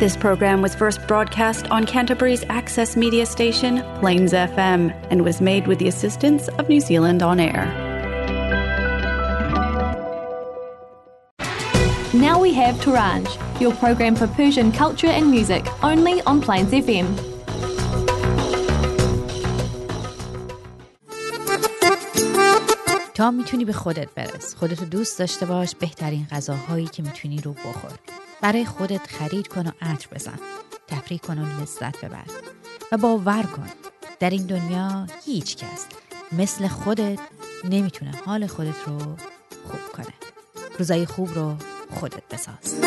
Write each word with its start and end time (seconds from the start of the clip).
This 0.00 0.16
program 0.16 0.60
was 0.60 0.74
first 0.74 1.06
broadcast 1.08 1.70
on 1.70 1.86
Canterbury's 1.86 2.44
access 2.50 2.96
media 2.96 3.24
station, 3.24 3.82
Plains 4.00 4.32
FM, 4.32 4.94
and 5.10 5.24
was 5.24 5.40
made 5.40 5.66
with 5.66 5.78
the 5.78 5.88
assistance 5.88 6.48
of 6.48 6.68
New 6.68 6.80
Zealand 6.80 7.22
On 7.22 7.40
Air. 7.40 7.64
Now 12.12 12.40
we 12.40 12.52
have 12.54 12.74
Turanj, 12.76 13.26
your 13.60 13.72
program 13.74 14.14
for 14.16 14.26
Persian 14.26 14.70
culture 14.70 15.06
and 15.06 15.30
music, 15.30 15.64
only 15.82 16.20
on 16.22 16.40
Plains 16.40 16.72
FM. 16.72 17.06
تا 23.14 23.30
میتونی 23.30 23.64
به 23.64 23.72
خودت 23.72 24.14
برس 24.14 24.54
خودتو 24.54 24.84
دوست 24.84 25.18
داشته 25.18 25.46
باش 25.46 25.74
بهترین 25.74 26.26
غذاهایی 26.30 26.86
که 26.86 27.02
میتونی 27.02 27.40
رو 27.40 27.52
بخور 27.52 27.92
برای 28.41 28.65
خودت 28.65 29.07
خرید 29.07 29.47
کن 29.47 29.67
و 29.67 29.71
عطر 29.81 30.07
بزن. 30.11 30.39
تفریح 30.87 31.19
کن 31.19 31.39
و 31.39 31.61
لذت 31.61 32.05
ببر. 32.05 32.25
و 32.91 32.97
باور 32.97 33.43
کن 33.43 33.69
در 34.19 34.29
این 34.29 34.45
دنیا 34.45 35.07
هیچ 35.25 35.57
کس 35.57 35.85
مثل 36.31 36.67
خودت 36.67 37.19
نمی‌تونه 37.63 38.11
حال 38.25 38.47
خودت 38.47 38.75
رو 38.87 38.99
خوب 39.67 39.91
کنه. 39.93 40.13
روزای 40.79 41.05
خوب 41.05 41.33
رو 41.35 41.55
خودت 41.99 42.23
بساز. 42.31 42.81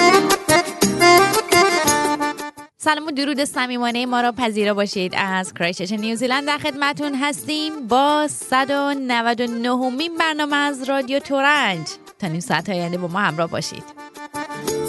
سلام 2.78 3.06
و 3.06 3.10
درود 3.10 3.44
صمیمانه 3.44 4.06
ما 4.06 4.20
را 4.20 4.32
پذیرا 4.32 4.74
باشید. 4.74 5.14
از 5.16 5.54
کرایچش 5.54 5.92
نیوزیلند 5.92 6.46
در 6.46 6.58
خدمتون 6.58 7.14
هستیم 7.14 7.88
با 7.88 8.28
199 8.28 9.90
مین 9.90 10.18
برنامه 10.18 10.56
از 10.56 10.82
رادیو 10.82 11.18
تورنج. 11.18 11.88
تا 12.18 12.26
نیم 12.26 12.40
ساعت 12.40 12.68
آینده 12.68 12.98
با 12.98 13.08
ما 13.08 13.18
همراه 13.18 13.50
باشید. 13.50 13.93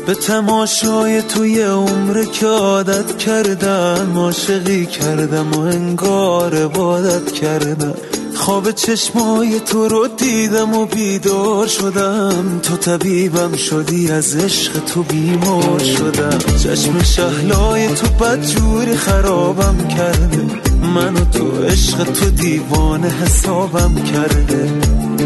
به 0.07 0.15
تماشای 0.15 1.21
توی 1.21 1.61
عمر 1.61 2.23
که 2.23 2.47
عادت 2.47 3.17
کردم 3.17 4.13
عاشقی 4.17 4.85
کردم 4.85 5.51
و 5.51 5.59
انگار 5.59 6.55
عبادت 6.55 7.31
کردم. 7.31 7.93
خواب 8.35 8.71
چشمای 8.71 9.59
تو 9.59 9.87
رو 9.87 10.07
دیدم 10.07 10.73
و 10.73 10.85
بیدار 10.85 11.67
شدم. 11.67 12.59
تو 12.63 12.77
طبیبم 12.77 13.55
شدی 13.55 14.11
از 14.11 14.35
عشق 14.35 14.71
تو 14.79 15.03
بیمار 15.03 15.79
شدم. 15.79 16.57
چشم 16.63 17.03
شهلای 17.03 17.87
تو 17.87 18.07
بدجوری 18.07 18.95
خرابم 18.95 19.87
کرده. 19.87 20.64
من 20.81 21.13
و 21.15 21.25
تو 21.25 21.63
عشق 21.63 22.03
تو 22.03 22.29
دیوانه 22.29 23.09
حسابم 23.09 23.95
کرده. 23.95 24.71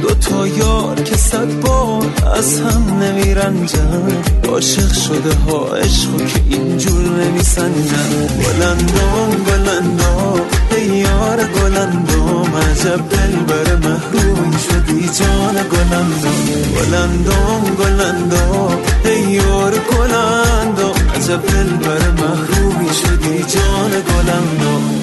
دو 0.02 0.10
تا 0.10 0.48
یار 0.48 0.96
که 0.96 1.16
صد 1.18 1.60
بار 1.60 2.06
از 2.36 2.62
هم 2.62 3.04
نمیرنجن. 3.04 4.12
عاشق 4.50 4.94
شده 4.94 5.36
ها 5.36 5.76
عشقو 5.76 6.18
که 6.18 6.42
اینجور 6.50 7.02
نمیسنجن. 7.02 8.28
بلندام 8.44 9.30
بلندام 9.46 10.42
ای 10.78 10.86
یار 10.86 11.44
گلندام 11.44 12.56
عجب 12.56 13.10
دل 13.10 13.36
بر 13.48 13.76
محرومی 13.76 14.60
شدی 14.70 15.10
جان 15.20 15.56
گلندام 15.72 16.46
بلندام 16.76 17.64
گلندام 17.80 18.78
ای 19.06 19.22
یار 19.22 19.72
گلندام 19.72 20.94
عجب 21.16 21.42
دل 21.48 21.70
بر 21.70 22.12
محرومی 22.12 22.90
شدی 22.94 23.40
جان 23.40 23.92
گلندام 23.92 24.99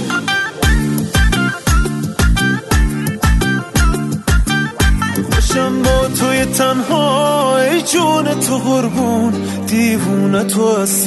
تنها 6.59 7.59
ای 7.59 7.83
جون 7.83 8.41
تو 8.41 8.59
قربون. 8.59 9.33
دیوونه 9.67 10.45
تو 10.45 10.63
از 10.63 11.07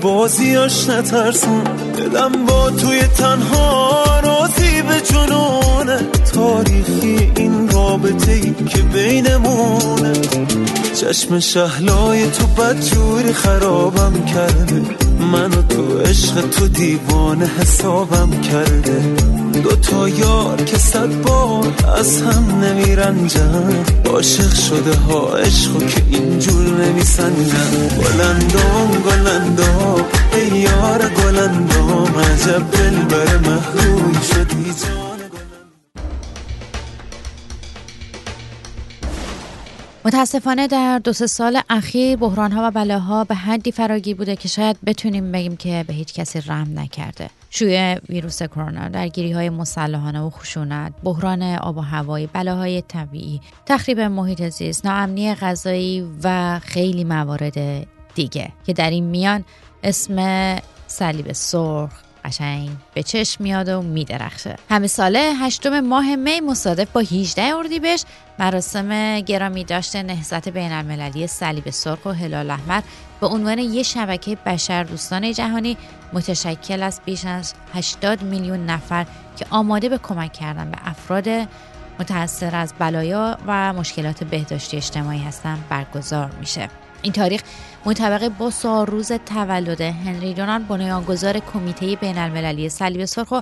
بازیاش 0.00 0.88
نترسون. 0.88 1.64
دلم 1.96 2.46
با 2.46 2.70
توی 2.70 3.00
تنها 3.02 4.04
رازی 4.20 4.82
به 4.82 5.00
جنونه 5.00 5.98
تاریخی 6.34 7.32
این 7.36 7.68
رابطه 7.68 8.32
ای 8.32 8.54
که 8.68 8.78
بینمونه 8.78 10.12
چشم 10.94 11.38
شهلای 11.38 12.30
تو 12.30 12.46
بدجوری 12.46 13.32
خرابم 13.32 14.24
کرده. 14.24 15.03
من 15.24 15.50
و 15.50 15.62
تو 15.62 15.98
عشق 15.98 16.48
تو 16.48 16.68
دیوانه 16.68 17.50
حسابم 17.60 18.30
کرده. 18.30 19.02
دو 19.62 19.76
تا 19.76 20.08
یار 20.08 20.56
که 20.56 20.78
صد 20.78 21.22
بار 21.22 21.72
از 21.98 22.22
هم 22.22 22.64
نمیرنجن 22.64 23.84
عاشق 24.06 24.54
شده 24.54 24.94
ها 24.96 25.36
عشقو 25.36 25.78
که 25.78 26.02
اینجور 26.10 26.66
نمیسنجن 26.66 27.88
گلندام 27.98 29.02
گلندام 29.06 30.04
ای 30.32 30.58
یار 30.58 30.98
گلندام 30.98 32.14
عجب 32.18 32.70
دل 32.72 32.96
بر 32.96 33.38
محروی 33.38 34.14
شدی 34.34 34.64
جان. 34.64 35.13
متاسفانه 40.06 40.66
در 40.66 40.98
دو 40.98 41.12
سه 41.12 41.26
سال 41.26 41.60
اخیر 41.70 42.16
بحران 42.16 42.52
ها 42.52 42.68
و 42.68 42.70
بلاها 42.70 43.24
به 43.24 43.34
حدی 43.34 43.72
فراگیر 43.72 44.16
بوده 44.16 44.36
که 44.36 44.48
شاید 44.48 44.76
بتونیم 44.86 45.32
بگیم 45.32 45.56
که 45.56 45.84
به 45.86 45.94
هیچ 45.94 46.14
کسی 46.14 46.40
رحم 46.40 46.78
نکرده. 46.78 47.30
شوی 47.50 47.96
ویروس 48.08 48.42
کرونا 48.42 48.88
درگیری 48.88 49.32
های 49.32 49.50
مسلحانه 49.50 50.20
و 50.20 50.30
خشونت 50.30 50.92
بحران 51.04 51.42
آب 51.42 51.76
و 51.76 51.80
هوایی 51.80 52.26
بلاهای 52.26 52.82
طبیعی 52.82 53.40
تخریب 53.66 54.00
محیط 54.00 54.48
زیست 54.48 54.86
ناامنی 54.86 55.34
غذایی 55.34 56.08
و 56.24 56.58
خیلی 56.58 57.04
موارد 57.04 57.86
دیگه 58.14 58.52
که 58.66 58.72
در 58.72 58.90
این 58.90 59.04
میان 59.04 59.44
اسم 59.82 60.58
صلیب 60.86 61.32
سرخ 61.32 62.03
قشنگ 62.24 62.70
به 62.94 63.02
چشم 63.02 63.44
میاد 63.44 63.68
و 63.68 63.82
میدرخشه. 63.82 64.56
همه 64.70 64.86
ساله 64.86 65.32
هشتم 65.40 65.80
ماه 65.80 66.16
می 66.16 66.40
مصادف 66.40 66.90
با 66.92 67.00
18 67.00 67.42
اردیبهشت. 67.42 68.06
مراسم 68.38 69.20
گرامی 69.20 69.64
داشته 69.64 70.02
نهضت 70.02 70.48
بین 70.48 70.72
المللی 70.72 71.26
صلیب 71.26 71.70
سرخ 71.70 72.06
و 72.06 72.10
هلال 72.10 72.50
احمر 72.50 72.82
به 73.20 73.26
عنوان 73.26 73.58
یک 73.58 73.86
شبکه 73.86 74.36
بشر 74.46 74.84
دوستان 74.84 75.32
جهانی 75.32 75.76
متشکل 76.12 76.82
از 76.82 77.00
بیش 77.04 77.24
از 77.24 77.54
80 77.74 78.22
میلیون 78.22 78.66
نفر 78.66 79.06
که 79.36 79.46
آماده 79.50 79.88
به 79.88 79.98
کمک 79.98 80.32
کردن 80.32 80.70
به 80.70 80.78
افراد 80.84 81.28
متأثر 82.00 82.56
از 82.56 82.74
بلایا 82.78 83.38
و 83.46 83.72
مشکلات 83.72 84.24
بهداشتی 84.24 84.76
اجتماعی 84.76 85.18
هستند 85.18 85.64
برگزار 85.68 86.30
میشه. 86.40 86.68
این 87.02 87.12
تاریخ 87.12 87.42
منطبق 87.86 88.28
با 88.28 88.50
سال 88.50 88.86
روز 88.86 89.12
تولد 89.12 89.80
هنری 89.80 90.34
دونان 90.34 90.64
بنیانگذار 90.64 91.38
کمیته 91.38 91.96
بین 91.96 92.18
المللی 92.18 92.68
صلیب 92.68 93.04
سرخ 93.04 93.32
و 93.32 93.40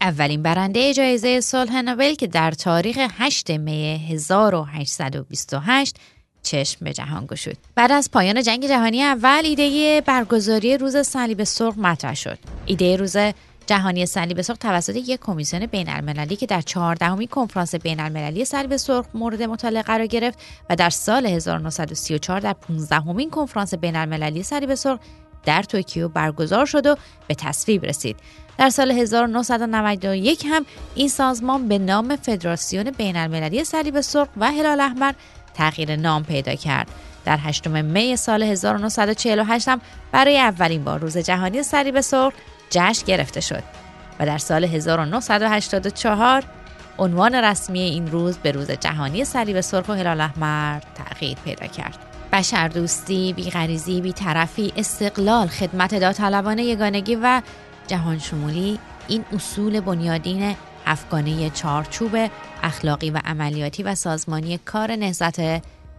اولین 0.00 0.42
برنده 0.42 0.94
جایزه 0.94 1.40
صلح 1.40 1.82
نوبل 1.82 2.14
که 2.14 2.26
در 2.26 2.50
تاریخ 2.50 2.98
8 3.18 3.50
می 3.50 4.06
1828 4.08 5.96
چشم 6.42 6.84
به 6.84 6.92
جهان 6.92 7.26
گشود. 7.26 7.56
بعد 7.74 7.92
از 7.92 8.10
پایان 8.10 8.42
جنگ 8.42 8.68
جهانی 8.68 9.02
اول 9.02 9.42
ایده 9.44 10.00
برگزاری 10.00 10.78
روز 10.78 10.96
صلیب 10.96 11.44
سرخ 11.44 11.78
مطرح 11.78 12.14
شد. 12.14 12.38
ایده 12.66 12.96
روز 12.96 13.16
جهانی 13.66 14.06
صلیب 14.06 14.42
سرخ 14.42 14.56
توسط 14.56 14.96
یک 14.96 15.20
کمیسیون 15.20 15.66
بین 15.66 15.88
المللی 15.88 16.36
که 16.36 16.46
در 16.46 16.60
چهاردهمین 16.60 17.28
کنفرانس 17.28 17.74
بین 17.74 18.00
المللی 18.00 18.44
صلیب 18.44 18.76
سرخ 18.76 19.06
مورد 19.14 19.42
مطالعه 19.42 19.82
قرار 19.82 20.06
گرفت 20.06 20.38
و 20.70 20.76
در 20.76 20.90
سال 20.90 21.26
1934 21.26 22.40
در 22.40 22.52
15 22.52 22.96
همین 22.96 23.30
کنفرانس 23.30 23.74
بین 23.74 23.96
المللی 23.96 24.42
صلیب 24.42 24.74
سرخ 24.74 24.98
در 25.44 25.62
توکیو 25.62 26.08
برگزار 26.08 26.66
شد 26.66 26.86
و 26.86 26.96
به 27.26 27.34
تصویب 27.34 27.84
رسید. 27.84 28.16
در 28.58 28.70
سال 28.70 28.90
1991 28.90 30.46
هم 30.46 30.66
این 30.94 31.08
سازمان 31.08 31.68
به 31.68 31.78
نام 31.78 32.16
فدراسیون 32.16 32.90
بین 32.90 33.16
المللی 33.16 33.64
صلیب 33.64 34.00
سرخ 34.00 34.28
و 34.36 34.50
هلال 34.52 34.80
احمر 34.80 35.12
تغییر 35.54 35.96
نام 35.96 36.24
پیدا 36.24 36.54
کرد. 36.54 36.88
در 37.24 37.38
8 37.40 37.66
می 37.66 38.16
سال 38.16 38.42
1948 38.42 39.68
هم 39.68 39.80
برای 40.12 40.38
اولین 40.38 40.84
بار 40.84 41.00
روز 41.00 41.18
جهانی 41.18 41.62
صلیب 41.62 42.00
سرخ 42.00 42.32
جشن 42.74 43.06
گرفته 43.06 43.40
شد 43.40 43.62
و 44.20 44.26
در 44.26 44.38
سال 44.38 44.64
1984 44.64 46.42
عنوان 46.98 47.34
رسمی 47.34 47.80
این 47.80 48.10
روز 48.10 48.38
به 48.38 48.52
روز 48.52 48.70
جهانی 48.70 49.24
صلیب 49.24 49.60
سرخ 49.60 49.88
و 49.88 49.92
هلال 49.92 50.20
احمر 50.20 50.80
تغییر 50.94 51.38
پیدا 51.44 51.66
کرد. 51.66 51.98
بشردوستی، 52.32 53.32
بیغریزی، 53.32 54.00
بیطرفی، 54.00 54.72
استقلال، 54.76 55.46
خدمت 55.46 55.94
داوطلبانه 55.94 56.64
یگانگی 56.64 57.16
و 57.16 57.42
جهان 57.86 58.18
شمولی 58.18 58.78
این 59.08 59.24
اصول 59.32 59.80
بنیادین 59.80 60.56
افغانه 60.86 61.50
چارچوب 61.50 62.30
اخلاقی 62.62 63.10
و 63.10 63.20
عملیاتی 63.24 63.82
و 63.82 63.94
سازمانی 63.94 64.58
کار 64.58 64.96
نهضت 64.96 65.40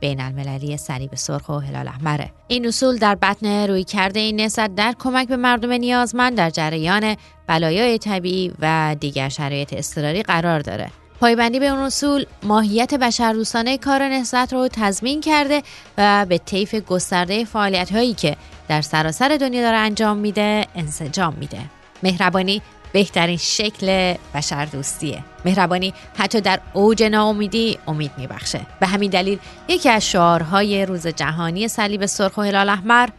بین 0.06 0.22
المللی 0.22 0.78
صلیب 0.78 1.16
سرخ 1.16 1.50
و 1.50 1.60
هلال 1.60 1.88
احمره. 1.88 2.31
این 2.48 2.68
اصول 2.68 2.98
در 2.98 3.16
بطن 3.16 3.68
روی 3.68 3.84
کرده 3.84 4.19
این 4.19 4.36
نهضت 4.36 4.75
در 4.75 4.94
کمک 5.00 5.28
به 5.28 5.36
مردم 5.36 5.72
نیازمند 5.72 6.38
در 6.38 6.50
جریان 6.50 7.16
بلایای 7.48 7.98
طبیعی 7.98 8.52
و 8.60 8.96
دیگر 9.00 9.30
شرایط 9.30 9.74
اضطراری 9.74 10.24
قرار 10.24 10.60
داره. 10.60 10.92
پایبندی 11.19 11.60
به 11.60 11.68
اون 11.68 11.80
اصول 11.80 12.25
ماهیت 12.44 12.94
بشردوستانه 12.94 13.78
کار 13.78 14.07
نهضت 14.07 14.54
رو 14.54 14.68
تضمین 14.68 15.22
کرده 15.22 15.63
و 15.98 16.25
به 16.30 16.38
طیف 16.38 16.75
گسترده 16.75 17.46
فعالیت 17.46 17.92
هایی 17.92 18.13
که 18.13 18.38
در 18.68 18.81
سراسر 18.81 19.38
دنیا 19.42 19.62
داره 19.62 19.78
انجام 19.78 20.18
میده 20.18 20.66
انسجام 20.75 21.34
میده. 21.40 21.60
مهربانی 22.04 22.62
بهترین 22.95 23.38
شکل 23.38 24.13
بشر 24.36 24.65
دوستیه 24.65 25.24
مهربانی 25.45 25.94
حتی 26.18 26.42
در 26.42 26.59
اوج 26.74 27.03
ناامیدی 27.03 27.77
امید 27.88 28.12
میبخشه 28.18 28.62
به 28.80 28.88
همین 28.88 29.12
دلیل 29.12 29.39
یکی 29.68 29.89
از 29.89 30.09
شعارهای 30.09 30.86
روز 30.86 31.07
جهانی 31.07 31.68
صلیب 31.68 32.06
سرخ 32.06 32.38
و 32.38 32.42
هلال 32.42 32.69
احمر 32.69 33.09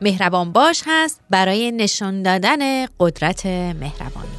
مهربان 0.00 0.52
باش 0.52 0.82
هست 0.86 1.20
برای 1.30 1.72
نشان 1.72 2.22
دادن 2.22 2.86
قدرت 3.00 3.46
مهربانی 3.46 4.34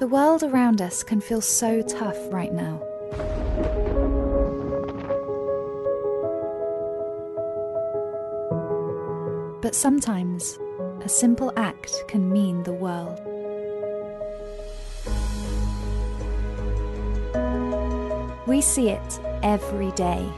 The 0.00 0.06
world 0.06 0.42
around 0.42 0.80
us 0.80 1.02
can 1.04 1.20
feel 1.20 1.40
so 1.40 1.82
tough 1.98 2.18
right 2.32 2.52
now. 2.52 2.76
But 9.62 9.74
sometimes 9.74 10.58
a 11.04 11.08
simple 11.08 11.52
act 11.56 11.92
can 12.08 12.32
mean 12.32 12.56
the 12.64 12.72
world. 12.86 13.20
We 18.50 18.60
see 18.60 18.88
it 18.88 19.20
every 19.44 19.92
day. 19.92 20.28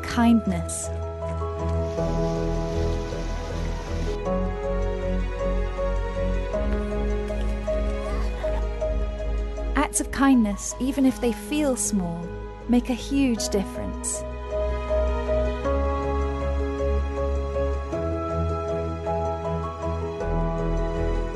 Kindness. 0.00 0.86
Acts 9.74 9.98
of 9.98 10.12
kindness, 10.12 10.76
even 10.78 11.04
if 11.04 11.20
they 11.20 11.32
feel 11.32 11.74
small, 11.74 12.24
make 12.68 12.90
a 12.90 12.94
huge 12.94 13.48
difference. 13.48 14.20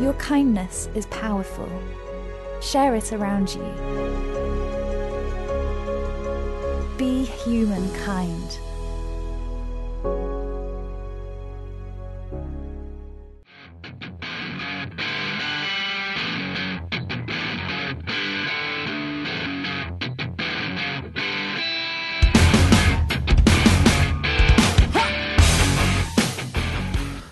Your 0.01 0.15
kindness 0.21 0.89
is 0.95 1.07
powerful. 1.07 1.69
Share 2.61 2.95
it 2.95 3.13
around 3.13 3.53
you. 3.57 4.34
Humankind. 7.45 8.59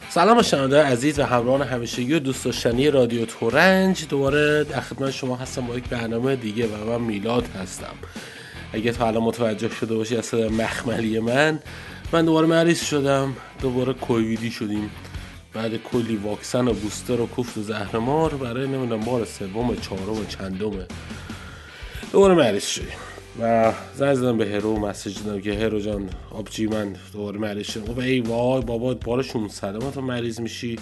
سلام 0.08 0.43
شنونده 0.43 0.82
عزیز 0.82 1.19
و 1.19 1.23
همراهان 1.23 1.62
همیشگی 1.62 2.15
و 2.15 2.19
دوست 2.19 2.44
داشتنی 2.44 2.91
رادیو 2.91 3.26
تورنج 3.26 4.08
دوباره 4.08 4.65
در 4.65 4.81
خدمت 4.81 5.11
شما 5.11 5.37
هستم 5.37 5.67
با 5.67 5.76
یک 5.76 5.88
برنامه 5.88 6.37
دیگه 6.37 6.67
و 6.67 6.91
من 6.91 7.00
میلاد 7.00 7.44
هستم 7.56 7.94
اگه 8.73 8.93
تا 8.93 9.07
الان 9.07 9.23
متوجه 9.23 9.69
شده 9.69 9.95
باشی 9.95 10.17
از 10.17 10.27
صدای 10.27 10.49
مخملی 10.49 11.19
من 11.19 11.59
من 12.13 12.25
دوباره 12.25 12.47
مریض 12.47 12.85
شدم. 12.85 13.37
دوباره 13.61 13.93
کویدی 13.93 14.51
شدیم. 14.51 14.91
بعد 15.55 15.77
کلی 15.77 16.17
واکسن 16.17 16.69
و 16.69 16.73
بوستر 16.73 17.21
و 17.21 17.27
کوفت 17.27 17.59
و 17.59 17.63
زهرمار 17.63 18.35
برای 18.35 18.67
نمی‌دونم 18.67 19.05
بار 19.05 19.25
سوم 19.25 19.77
چهارم 19.77 20.27
چندمه 20.27 20.87
دوباره 22.13 22.35
مریض 22.35 22.67
شدیم. 22.67 22.97
و 23.41 23.73
زنگ 23.97 24.15
زدم 24.15 24.39
به 24.39 24.47
هرو 24.47 24.79
مسیج 24.79 25.19
دادم 25.25 25.41
که 25.41 25.55
هرو 25.55 25.81
جان 25.81 26.09
آبجی 26.31 26.67
من 26.67 26.97
دوباره 27.13 27.39
مریض 27.39 27.67
شدم. 27.67 27.85
گفت 27.85 27.99
ای 27.99 28.21
وای 28.21 28.63
بابا 28.63 28.95
بار 28.95 29.23
600 29.23 29.83
ما 29.83 29.91
تو 29.91 30.01
مریض 30.01 30.41
میشی. 30.41 30.79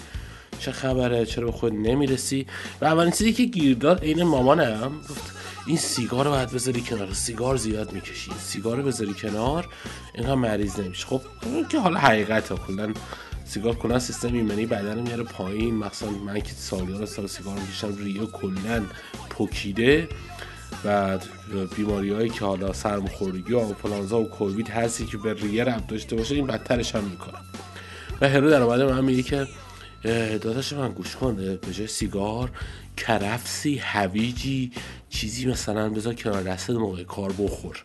چه 0.59 0.71
خبره؟ 0.71 1.25
چرا 1.25 1.45
به 1.45 1.51
خود 1.51 1.73
نمی‌رسی؟ 1.73 2.47
و 2.81 2.85
اولین 2.85 3.11
چیزی 3.11 3.33
که 3.33 3.43
گیر 3.43 3.77
داد 3.77 4.03
عین 4.03 4.23
مامانم. 4.23 4.91
گفت 5.09 5.40
این 5.71 5.79
سیگار 5.79 6.25
رو 6.25 6.31
باید 6.31 6.51
بذاری 6.51 6.81
کنار. 6.81 7.13
سیگار 7.13 7.57
زیاد 7.57 7.93
می‌کشی. 7.93 8.31
سیگار 8.39 8.77
رو 8.77 8.83
بذاری 8.83 9.13
کنار 9.13 9.67
اینقدر 10.15 10.35
مریض 10.35 10.79
نمیشه. 10.79 11.05
خب 11.07 11.21
که 11.69 11.79
حالا 11.79 11.99
حقیقت 11.99 12.49
ها 12.49 12.55
کلن 12.67 12.93
سیگار 13.45 13.75
کلا 13.75 13.99
سیستم 13.99 14.33
ایمنی 14.33 14.65
بدن 14.65 14.99
میاره 14.99 15.23
پایین. 15.23 15.75
مثلا 15.75 16.09
من 16.09 16.41
که 16.41 16.51
سالیان 16.57 17.05
سال 17.05 17.27
سیگار 17.27 17.53
می‌کشم 17.59 17.95
ریو 18.03 18.25
کلا 18.25 18.83
پوکیده 19.29 20.09
و 20.85 21.19
بیماری 21.75 22.09
هایی 22.09 22.29
که 22.29 22.45
حالا 22.45 22.73
سرماخوردگی 22.73 23.53
و 23.53 23.59
آنفولانزا 23.59 24.19
و 24.19 24.29
کووید 24.29 24.69
هستی 24.69 25.05
که 25.05 25.17
به 25.17 25.33
ریه 25.33 25.63
ربط 25.63 25.87
داشته 25.87 26.15
باشه 26.15 26.35
این 26.35 26.47
بدترش 26.47 26.95
هم 26.95 27.03
می‌کنه. 27.03 27.37
و 28.21 28.29
هرو 28.29 28.49
در 28.49 28.61
اومده 28.61 28.85
من 28.85 29.05
میگه 29.05 29.23
که 29.23 29.47
داداش 30.03 30.73
من 30.73 30.91
گوش 30.91 31.15
کن 31.15 31.35
به 31.35 31.73
جای 31.73 31.87
سیگار 31.87 32.51
کرفسی 32.97 33.77
هویجی 33.77 34.71
چیزی 35.09 35.45
مثلا 35.45 35.89
بذار 35.89 36.13
کنار 36.13 36.43
دستت 36.43 36.69
موقع 36.69 37.03
کار 37.03 37.31
بخور. 37.31 37.83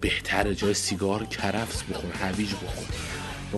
بهتره 0.00 0.54
جای 0.54 0.74
سیگار 0.74 1.24
کرفس 1.24 1.82
بخور 1.82 2.12
هویج 2.12 2.48
بخور. 2.54 2.86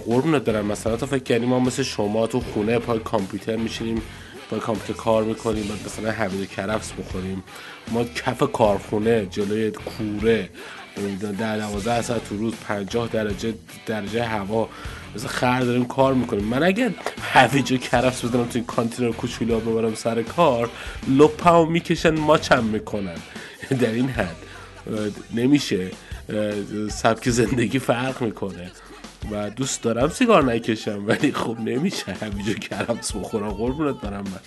قربونت 0.06 0.42
برم 0.42 0.66
مثلا 0.66 0.96
تو 0.96 1.06
فکر 1.06 1.22
کردی 1.22 1.46
ما 1.46 1.60
مثل 1.60 1.82
شما 1.82 2.26
تو 2.26 2.40
خونه 2.40 2.78
پای 2.78 2.98
کامپیوتر 2.98 3.56
میشینیم 3.56 4.02
پای 4.50 4.60
کامپیوتر 4.60 4.92
کار 4.92 5.24
می‌کنیم 5.24 5.68
بعد 5.68 5.78
مثلا 5.86 6.12
هویج 6.12 6.48
کرفس 6.48 6.92
بخوریم. 6.92 7.42
ما 7.90 8.04
کف 8.04 8.42
کارخونه 8.52 9.26
جلوی 9.26 9.70
کوره 9.70 10.50
در 11.38 11.56
دوازده 11.56 12.02
ساعت 12.02 12.24
تو 12.28 12.36
روز 12.36 12.54
پنجاه 12.54 13.08
درجه 13.08 13.54
درجه 13.86 14.24
هوا. 14.24 14.68
مثل 15.16 15.28
خر 15.28 15.60
داریم 15.60 15.84
کار 15.84 16.14
می‌کنیم. 16.14 16.44
من 16.44 16.62
اگر 16.62 16.90
هویج 17.22 17.72
و 17.72 17.76
کرفس 17.76 18.24
بزنم 18.24 18.44
تو 18.44 18.50
این 18.54 18.64
کانتینر 18.64 19.12
کوچولو 19.12 19.60
ببرم 19.60 19.94
سر 19.94 20.22
کار 20.22 20.70
لپمو 21.08 21.66
می‌کشن 21.66 22.18
ماچم 22.18 22.64
می‌کنن. 22.64 23.16
در 23.80 23.90
این 23.90 24.08
حد. 24.08 24.36
نمیشه. 25.34 25.90
سبک 26.90 27.30
زندگی 27.30 27.78
فرق 27.78 28.22
می‌کنه. 28.22 28.70
و 29.30 29.50
دوست 29.50 29.82
دارم 29.82 30.08
سیگار 30.08 30.44
نکشم 30.44 31.04
ولی 31.06 31.32
خب 31.32 31.56
نمیشه 31.60 32.12
همینجا 32.12 32.52
کرفس 32.52 33.12
بخورم. 33.16 33.50
قربونت 33.50 34.00
برم 34.00 34.24
من. 34.24 34.40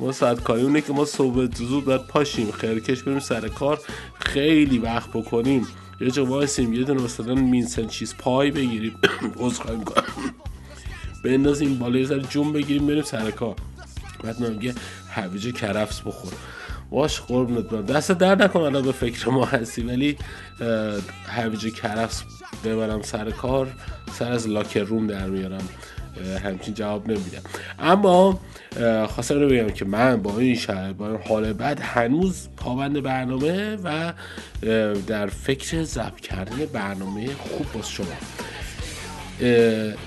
ما 0.00 0.12
ساعت 0.12 0.42
کاری 0.42 0.62
اونه 0.62 0.80
که 0.80 0.92
ما 0.92 1.04
صبح 1.04 1.54
زود 1.54 1.84
باید 1.84 2.06
پاشیم 2.06 2.50
خیرکش 2.50 3.02
بریم 3.02 3.18
سر 3.18 3.48
کار 3.48 3.80
خیلی 4.20 4.78
وقت 4.78 5.10
بکنیم. 5.10 5.66
یه 6.00 6.10
جا 6.10 6.24
وایسیم 6.24 6.72
یه 6.72 6.84
دونه 6.84 7.02
مثلا 7.02 7.34
مینسن 7.34 7.86
چیز 7.86 8.14
پای 8.18 8.50
بگیریم. 8.50 8.94
عذرخواهی 9.40 9.78
می‌کنم. 9.78 10.04
بندازیم 11.24 11.78
بالا 11.78 11.98
یه 11.98 12.06
ذره 12.06 12.22
جون 12.22 12.52
بگیریم 12.52 12.86
بریم 12.86 13.02
سر 13.02 13.30
کار. 13.30 13.56
بعد 14.24 14.40
میگه 14.40 14.74
هویج 15.10 15.54
کرفس 15.54 16.00
بخور. 16.00 16.32
باش 16.90 17.20
قربونت 17.20 17.64
برم. 17.64 17.86
دست 17.86 18.12
در 18.12 18.34
نکن 18.34 18.60
الان 18.60 18.82
به 18.82 18.92
فکر 18.92 19.28
ما 19.28 19.44
هستی 19.44 19.82
ولی 19.82 20.16
هویج 21.26 21.74
کرفس 21.74 22.22
ببرم 22.64 23.02
سر 23.02 23.30
کار 23.30 23.74
سر 24.12 24.32
از 24.32 24.48
لاکر 24.48 24.82
روم 24.82 25.06
در 25.06 25.26
میارم. 25.26 25.68
همچین 26.44 26.74
جواب 26.74 27.06
نمیدم. 27.08 27.42
اما 27.78 28.40
خواستم 29.08 29.40
رو 29.40 29.48
بگم 29.48 29.70
که 29.70 29.84
من 29.84 30.22
با 30.22 30.38
این 30.38 30.54
شهر 30.54 30.92
با 30.92 31.08
این 31.08 31.18
حال 31.28 31.52
بد 31.52 31.80
هنوز 31.80 32.48
پابند 32.56 33.02
برنامه 33.02 33.76
و 33.76 34.12
در 35.06 35.26
فکر 35.26 35.82
ضبط 35.82 36.20
کردن 36.20 36.56
برنامه 36.72 37.26
خوب 37.26 37.72
باز 37.72 37.90
شما. 37.90 38.06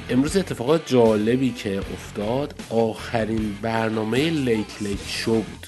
امروز 0.10 0.38
اتفاقات 0.38 0.82
جالبی 0.86 1.52
که 1.52 1.78
افتاد 1.78 2.56
آخرین 2.70 3.56
برنامه 3.62 4.30
لیت 4.30 4.82
لیت 4.82 5.08
شو 5.08 5.34
بود. 5.34 5.68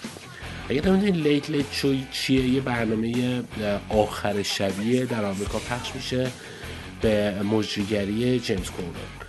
اگر 0.70 0.90
نمی‌دونید 0.90 1.28
لیت 1.28 1.50
لیت 1.50 1.66
شو 1.72 1.96
چیه؟ 2.12 2.48
یه 2.48 2.62
برنامه 2.62 3.42
آخر 3.90 4.44
شبیه 4.44 5.06
در 5.06 5.26
آمریکا 5.26 5.60
پخش 5.60 5.96
میشه 5.96 6.28
به 7.02 7.36
مجریگری 7.44 8.40
جیمز 8.40 8.70
کوردن 8.70 9.27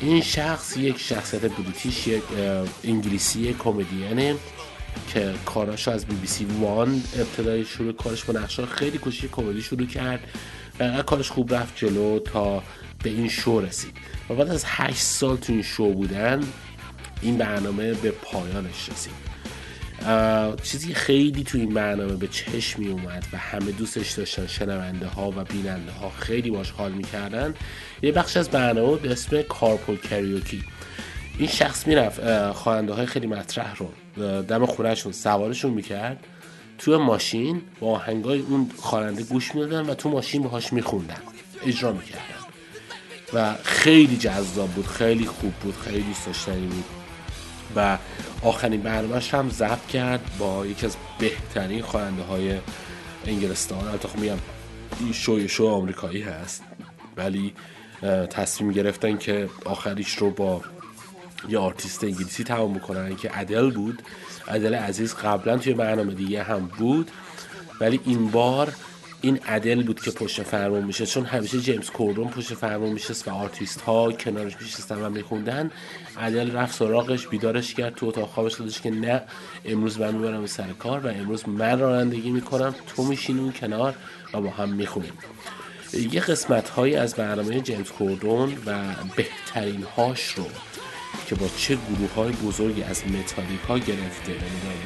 این 0.00 0.22
شخص 0.22 0.76
یک 0.76 0.98
شخصیت 0.98 1.40
بریتیش 1.40 2.06
یک 2.06 2.22
انگلیسی 2.84 3.54
کمدینه 3.54 4.36
که 5.08 5.34
کاراشو 5.46 5.90
از 5.90 6.06
بی 6.06 6.14
بی 6.14 6.26
سی 6.26 6.44
وان 6.44 7.02
ابتدای 7.16 7.64
شروع 7.64 7.92
کارش 7.92 8.24
با 8.24 8.40
نقشه 8.40 8.66
خیلی 8.66 8.98
کوچیک 8.98 9.30
کمدی 9.30 9.62
شروع 9.62 9.86
کرد 9.86 10.20
و 10.80 11.02
کارش 11.02 11.30
خوب 11.30 11.54
رفت 11.54 11.76
جلو 11.76 12.18
تا 12.18 12.62
به 13.02 13.10
این 13.10 13.28
شو 13.28 13.60
رسید. 13.60 13.96
و 14.30 14.34
بعد 14.34 14.48
از 14.48 14.64
هشت 14.66 15.02
سال 15.02 15.36
تو 15.36 15.52
این 15.52 15.62
شو 15.62 15.92
بودن 15.92 16.40
این 17.22 17.38
برنامه 17.38 17.92
به 17.92 18.10
پایانش 18.10 18.88
رسید. 18.88 19.27
چیزی 20.62 20.94
خیلی 20.94 21.44
تو 21.44 21.58
این 21.58 21.74
برنامه 21.74 22.16
به 22.16 22.28
چشم 22.28 22.82
می 22.82 22.88
اومد 22.88 23.26
و 23.32 23.36
همه 23.36 23.70
دوستش 23.70 24.12
داشتن 24.12 24.46
شنونده 24.46 25.06
ها 25.06 25.30
و 25.30 25.44
بیننده 25.44 25.92
ها 25.92 26.10
خیلی 26.10 26.50
باش 26.50 26.70
حال 26.70 26.92
می‌کردن. 26.92 27.54
یه 28.02 28.12
بخش 28.12 28.36
از 28.36 28.50
برنامه 28.50 28.96
به 28.96 29.12
اسم 29.12 29.42
کارپول 29.42 29.96
کریوکی. 29.96 30.64
این 31.38 31.48
شخص 31.48 31.86
می‌رفت 31.86 32.52
خواننده 32.52 32.92
های 32.92 33.06
خیلی 33.06 33.26
مطرح 33.26 33.76
رو 33.76 33.92
دم 34.42 34.66
خونهشون 34.66 35.12
سوارشون 35.12 35.72
می‌کرد. 35.72 36.24
توی 36.78 36.96
ماشین 36.96 37.62
با 37.80 37.90
آهنگای 37.90 38.40
اون 38.40 38.70
خواننده 38.76 39.22
گوش 39.22 39.54
می‌دادن 39.54 39.90
و 39.90 39.94
تو 39.94 40.08
ماشین 40.08 40.42
باهاش 40.42 40.72
میخوندن 40.72 41.22
اجرا 41.66 41.92
می‌کردن. 41.92 42.22
و 43.34 43.54
خیلی 43.64 44.16
جذاب 44.16 44.68
بود 44.68 44.86
خیلی 44.86 45.26
خوب 45.26 45.52
بود 45.52 45.74
خیلی 45.84 46.02
دوست 46.02 46.26
داشتنی 46.26 46.66
بود. 46.66 46.97
و 47.78 47.98
آخرین 48.42 48.80
برنامهش 48.80 49.34
هم 49.34 49.50
ضبط 49.50 49.86
کرد 49.86 50.20
با 50.38 50.66
یکی 50.66 50.86
از 50.86 50.96
بهترین 51.18 51.82
خواننده 51.82 52.22
های 52.22 52.58
انگلستان. 53.26 53.88
البته 53.88 54.08
خب 54.08 54.18
میگم 54.18 54.38
این 55.00 55.12
شوی 55.12 55.48
شو 55.48 55.66
آمریکایی 55.66 56.22
هست 56.22 56.62
ولی 57.16 57.54
تصمیم 58.30 58.72
گرفتن 58.72 59.18
که 59.18 59.48
آخریش 59.64 60.18
رو 60.18 60.30
با 60.30 60.60
یه 61.48 61.58
آرتیست 61.58 62.04
انگلیسی 62.04 62.44
تمام 62.44 62.74
بکنن 62.74 63.16
که 63.16 63.38
ادل 63.38 63.70
بود. 63.70 64.02
ادل 64.48 64.74
عزیز 64.74 65.14
قبلا 65.14 65.58
توی 65.58 65.74
برنامه 65.74 66.14
دیگه 66.14 66.42
هم 66.42 66.66
بود 66.78 67.10
ولی 67.80 68.00
این 68.04 68.30
بار 68.30 68.72
این 69.20 69.40
ادل 69.46 69.82
بود 69.82 70.00
که 70.00 70.10
پشت 70.10 70.42
فرمون 70.42 70.84
میشه 70.84 71.06
چون 71.06 71.24
همیشه 71.24 71.60
جیمز 71.60 71.90
کوردون 71.90 72.28
پشت 72.28 72.54
فرمون 72.54 72.92
میشه 72.92 73.14
و 73.26 73.30
آرتیست 73.30 73.80
ها 73.80 74.12
کنارش 74.12 74.56
میشستن 74.60 74.96
و 74.96 75.10
میخوندن. 75.10 75.70
ادل 76.18 76.52
رفت 76.52 76.74
سراغش 76.74 77.26
بیدارش 77.26 77.74
کرد 77.74 77.94
تو 77.94 78.06
اتاق 78.06 78.28
خوابش 78.28 78.54
دادش 78.54 78.80
که 78.80 78.90
نه 78.90 79.22
امروز 79.64 80.00
من 80.00 80.14
می‌برم 80.14 80.46
سر 80.46 80.72
کار 80.78 81.06
و 81.06 81.08
امروز 81.08 81.48
من 81.48 81.78
رانندگی 81.78 82.30
می‌کنم 82.30 82.74
تو 82.86 83.04
میشین 83.04 83.38
اون 83.38 83.52
کنار 83.52 83.94
و 84.34 84.40
با 84.40 84.50
هم 84.50 84.68
می‌خونیم. 84.68 85.12
یه 85.92 86.20
قسمت 86.20 86.68
هایی 86.68 86.96
از 86.96 87.14
برنامه 87.14 87.60
جیمز 87.60 87.88
کوردون 87.88 88.52
و 88.66 88.78
بهترین 89.16 89.82
هاش 89.96 90.28
رو 90.28 90.46
که 91.26 91.34
با 91.34 91.46
چه 91.56 91.74
گروه 91.76 92.14
های 92.14 92.32
بزرگی 92.32 92.82
از 92.82 93.02
متالیکا 93.06 93.78
گرفته 93.78 94.32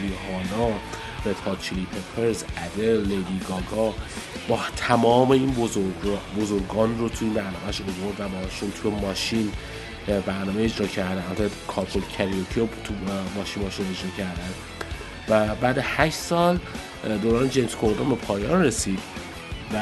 ریهانا 0.02 0.78
رد 1.26 1.38
هات 1.46 1.60
چیلی 1.62 1.86
پپرز 1.86 2.44
ادل 2.56 3.00
لیدی 3.00 3.40
گاگا 3.48 3.94
با 4.48 4.58
تمام 4.76 5.30
این 5.30 5.50
بزرگ 5.50 6.18
بزرگان 6.40 6.98
رو 6.98 7.08
توی 7.08 7.28
برنامهش 7.28 7.80
اوورد 7.80 8.20
و 8.20 8.28
باشون 8.28 8.70
توی 8.82 8.90
ماشین 8.90 9.52
برنامه 10.26 10.62
اجرا 10.62 10.86
کردن. 10.86 11.22
حتی 11.30 11.44
کارپول 11.68 12.02
کریوکی 12.18 12.60
رو 12.60 12.68
تو 12.84 12.94
ماشین 13.36 13.62
ماشین 13.62 13.86
اجرا 13.90 14.10
کردن. 14.18 14.50
و 15.28 15.54
بعد 15.54 15.78
8 15.82 16.14
سال 16.14 16.58
دوران 17.22 17.48
جیمز 17.48 17.74
کوردون 17.74 18.08
به 18.08 18.14
پایان 18.14 18.62
رسید 18.62 18.98
و 19.74 19.78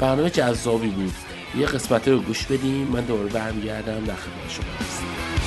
برنامه 0.00 0.30
جذابی 0.30 0.88
بود. 0.88 1.14
یه 1.58 1.66
قسمت 1.66 2.08
رو 2.08 2.20
گوش 2.20 2.46
بدیم. 2.46 2.86
من 2.86 3.00
دوباره 3.00 3.28
برمیگردم. 3.28 4.04
در 4.04 4.14
خدمت 4.14 4.50
شما 4.50 4.72
هستم. 4.80 5.39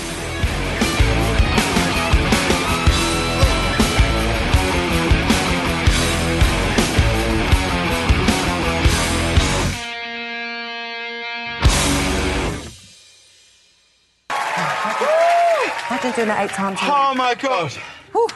Imagine 16.23 16.27
doing 16.27 16.27
that 16.27 16.43
eight 16.43 16.55
times. 16.55 16.79
Oh 16.83 17.13
my 17.15 17.35
god. 17.35 17.71
Whew. 18.13 18.27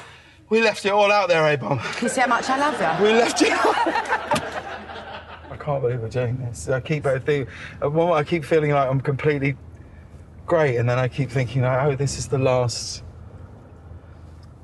We 0.50 0.62
left 0.62 0.86
it 0.86 0.92
all 0.92 1.12
out 1.12 1.30
there, 1.30 1.46
A-bomb. 1.54 1.80
Can 1.80 2.04
you 2.04 2.10
see 2.10 2.22
how 2.22 2.28
much 2.28 2.50
I 2.50 2.58
love 2.58 2.80
you? 3.00 3.06
We 3.06 3.14
left 3.14 3.42
it 3.42 3.52
I 5.50 5.58
can't 5.58 5.82
believe 5.82 6.02
we're 6.02 6.10
doing 6.10 6.38
this. 6.38 6.70
I 6.70 6.80
keep 6.80 7.06
I 7.06 7.20
think 7.20 7.50
uh, 7.82 8.12
I 8.14 8.24
keep 8.24 8.44
feeling 8.46 8.72
like 8.72 8.90
I'm 8.90 9.02
completely 9.02 9.56
great 10.46 10.78
and 10.78 10.90
then 10.90 10.98
I 10.98 11.08
keep 11.08 11.30
thinking 11.30 11.62
like, 11.62 11.86
oh 11.86 11.96
this 11.96 12.18
is 12.18 12.28
the 12.28 12.38
last 12.38 13.04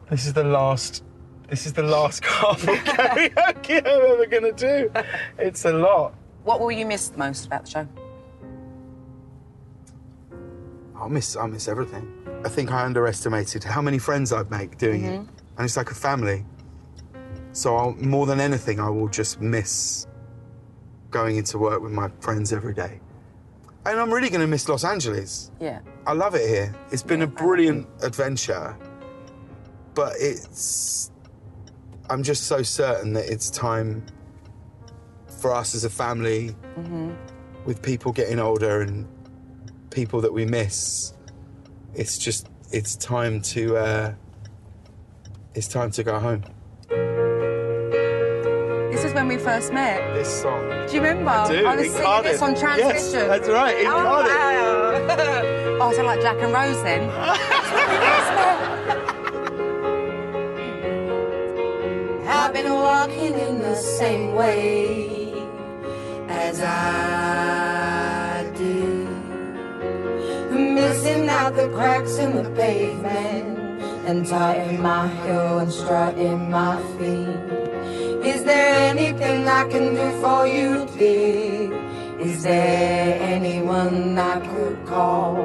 this 0.10 0.26
is 0.26 0.34
the 0.34 0.44
last 0.44 1.04
this 1.50 1.66
is 1.66 1.74
the 1.74 1.84
last 1.84 2.24
carpool 2.24 2.76
karaoke 2.76 3.86
I'm 3.86 4.12
ever 4.12 4.26
gonna 4.26 4.52
do. 4.54 4.92
It's 5.38 5.66
a 5.66 5.74
lot. 5.74 6.14
What 6.44 6.60
will 6.60 6.72
you 6.72 6.86
miss 6.86 7.16
most 7.16 7.46
about 7.46 7.66
the 7.66 7.72
show? 7.72 7.88
I'll 11.04 11.10
miss 11.10 11.36
I'll 11.36 11.50
miss 11.50 11.68
everything. 11.68 12.08
I 12.46 12.50
think 12.50 12.72
I 12.72 12.86
underestimated 12.86 13.62
how 13.62 13.82
many 13.82 14.00
friends 14.00 14.32
I'd 14.32 14.50
make 14.50 14.78
doing 14.78 15.02
mm-hmm. 15.02 15.24
it. 15.24 15.30
And 15.58 15.66
it's 15.66 15.76
like 15.76 15.92
a 15.92 15.96
family. 15.96 16.46
So 17.52 17.76
I'll, 17.76 17.92
more 17.96 18.26
than 18.26 18.40
anything, 18.40 18.80
I 18.80 18.90
will 18.90 19.10
just 19.10 19.42
miss 19.42 20.08
going 21.12 21.36
into 21.36 21.58
work 21.58 21.82
with 21.82 21.92
my 21.92 22.10
friends 22.22 22.54
every 22.54 22.74
day. 22.74 23.02
And 23.86 24.00
I'm 24.00 24.14
really 24.14 24.30
going 24.30 24.42
to 24.42 24.48
miss 24.48 24.70
Los 24.70 24.86
Angeles. 24.86 25.52
Yeah. 25.60 25.82
I 26.08 26.14
love 26.14 26.36
it 26.36 26.48
here. 26.48 26.74
It's 26.92 27.04
been 27.04 27.20
yeah, 27.20 27.26
a 27.26 27.28
brilliant 27.28 27.88
adventure. 28.02 28.78
But 29.94 30.14
it's. 30.20 31.12
I'm 32.10 32.24
just 32.24 32.44
so 32.44 32.64
certain 32.64 33.12
that 33.14 33.30
it's 33.30 33.50
time 33.50 34.06
for 35.28 35.54
us 35.54 35.76
as 35.76 35.84
a 35.84 35.90
family, 35.90 36.56
mm-hmm. 36.78 37.12
with 37.66 37.82
people 37.82 38.14
getting 38.14 38.40
older 38.40 38.82
and 38.82 39.06
people 39.94 40.22
that 40.22 40.34
we 40.34 40.46
miss. 40.46 41.14
It's 41.96 42.18
just. 42.18 42.50
It's 42.72 42.96
time 42.96 43.42
to. 43.54 43.78
Uh, 43.78 44.14
it's 45.54 45.68
time 45.68 45.92
to 45.92 46.04
go 46.04 46.20
home. 46.20 46.44
This 48.92 49.04
is 49.06 49.14
when 49.14 49.28
we 49.28 49.38
first 49.38 49.72
met. 49.72 50.14
This 50.16 50.42
song. 50.42 50.68
Do 50.88 50.96
you 50.96 51.02
remember? 51.02 51.30
I 51.30 51.52
do. 51.52 51.66
I 51.66 51.76
was 51.76 51.86
in 51.86 51.92
singing 51.92 52.06
Cardiff. 52.06 52.32
this 52.32 52.42
on 52.42 52.56
transmission. 52.56 52.90
Yes, 52.90 53.12
that's 53.28 53.48
right. 53.50 53.78
In 53.80 53.88
oh, 53.88 53.92
Cardiff. 53.92 54.34
Wow. 54.34 55.78
oh, 55.82 55.90
I 55.90 55.94
sound 55.94 56.08
like 56.08 56.22
Jack 56.22 56.38
and 56.42 56.54
Rose 56.54 56.82
then. 56.84 57.10
I've 62.36 62.52
been 62.54 62.74
walking 62.74 63.34
in 63.40 63.60
the 63.60 63.76
same 63.76 64.34
way 64.34 65.34
as 66.28 66.62
I 66.62 67.13
out 71.44 71.56
the 71.58 71.68
cracks 71.76 72.18
in 72.20 72.32
the 72.42 72.50
pavement 72.52 73.60
and 74.08 74.26
tying 74.26 74.82
my 74.82 75.08
hair 75.08 75.60
and 75.60 75.72
strutting 75.74 76.50
my 76.50 76.82
feet. 76.96 77.36
Is 78.34 78.46
there 78.46 78.76
anything 78.92 79.46
I 79.46 79.64
can 79.68 79.94
do 79.94 80.08
for 80.22 80.48
you, 80.48 80.88
dear? 80.98 81.74
Is 82.18 82.44
there 82.44 83.22
anyone 83.22 84.18
I 84.18 84.40
could 84.40 84.86
call? 84.86 85.36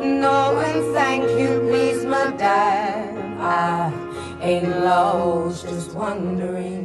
No, 0.00 0.58
and 0.68 0.82
thank 0.92 1.22
you, 1.38 1.60
please, 1.68 2.04
madame. 2.04 3.40
I 3.40 3.92
ain't 4.40 4.68
lost, 4.80 5.68
just 5.68 5.94
wondering. 5.94 6.84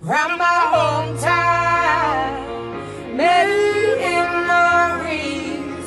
Round 0.00 0.38
my 0.38 0.60
hometown, 0.74 2.28
memories 3.16 3.76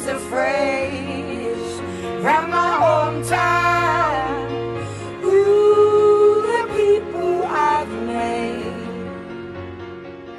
of 0.09 0.21
phrase. 0.23 1.79
Round 2.23 2.51
my 2.51 2.69
hometown. 2.81 3.79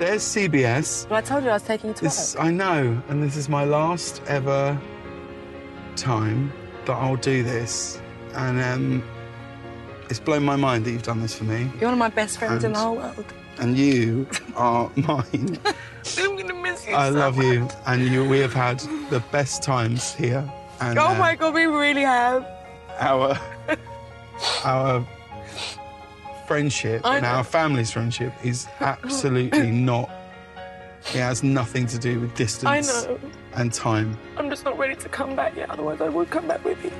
There's 0.00 0.22
CBS. 0.22 1.06
Well, 1.10 1.18
I 1.18 1.20
told 1.20 1.44
you 1.44 1.50
I 1.50 1.52
was 1.52 1.62
taking 1.62 1.90
you 1.90 1.94
to 1.96 2.04
this, 2.04 2.34
I 2.36 2.50
know, 2.50 3.02
and 3.08 3.22
this 3.22 3.36
is 3.36 3.50
my 3.50 3.64
last 3.64 4.22
ever 4.26 4.80
time 5.94 6.50
that 6.86 6.94
I'll 6.94 7.16
do 7.16 7.42
this, 7.42 8.00
and 8.32 8.58
um, 8.62 9.04
it's 10.08 10.18
blown 10.18 10.42
my 10.42 10.56
mind 10.56 10.86
that 10.86 10.92
you've 10.92 11.02
done 11.02 11.20
this 11.20 11.34
for 11.34 11.44
me. 11.44 11.70
You're 11.78 11.90
one 11.90 11.92
of 11.92 11.98
my 11.98 12.08
best 12.08 12.38
friends 12.38 12.64
and, 12.64 12.66
in 12.66 12.72
the 12.72 12.78
whole 12.78 12.96
world. 12.96 13.26
And 13.58 13.76
you 13.76 14.26
are 14.56 14.90
mine. 14.96 15.58
I'm 16.18 16.36
gonna 16.38 16.54
you. 16.88 16.94
I 16.94 17.10
so 17.10 17.14
love 17.16 17.36
much. 17.36 17.46
you, 17.46 17.68
and 17.86 18.06
you. 18.06 18.28
We 18.28 18.38
have 18.40 18.52
had 18.52 18.80
the 19.10 19.22
best 19.30 19.62
times 19.62 20.14
here. 20.14 20.50
And, 20.80 20.98
oh 20.98 21.08
uh, 21.08 21.14
my 21.14 21.36
god, 21.36 21.54
we 21.54 21.66
really 21.66 22.02
have. 22.02 22.46
Our 22.98 23.38
our 24.64 25.06
friendship 26.46 27.02
and 27.04 27.24
our 27.24 27.44
family's 27.44 27.92
friendship 27.92 28.32
is 28.42 28.66
absolutely 28.80 29.70
not. 29.70 30.10
It 31.14 31.20
has 31.20 31.42
nothing 31.42 31.86
to 31.86 31.98
do 31.98 32.20
with 32.20 32.34
distance 32.34 33.06
and 33.54 33.72
time. 33.72 34.18
I'm 34.36 34.50
just 34.50 34.64
not 34.64 34.78
ready 34.78 34.96
to 34.96 35.08
come 35.08 35.34
back 35.34 35.56
yet. 35.56 35.70
Otherwise, 35.70 36.00
I 36.00 36.08
would 36.08 36.30
come 36.30 36.46
back 36.46 36.64
with 36.64 36.82
you. 36.84 36.92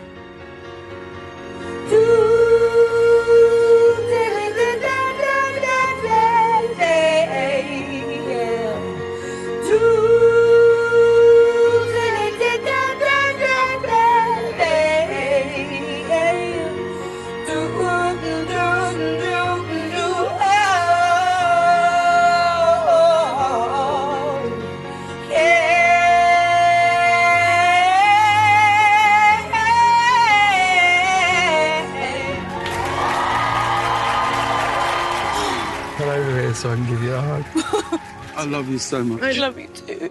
I 38.41 38.45
can 38.45 38.53
give 38.53 38.53
you 38.53 38.55
a 38.55 38.55
hug. 38.55 38.55
I 38.55 38.57
love 38.59 38.69
you 38.69 38.79
so 38.79 39.05
much. 39.05 39.23
I 39.23 39.33
love 39.41 39.59
you 39.59 39.69
too. 39.69 40.11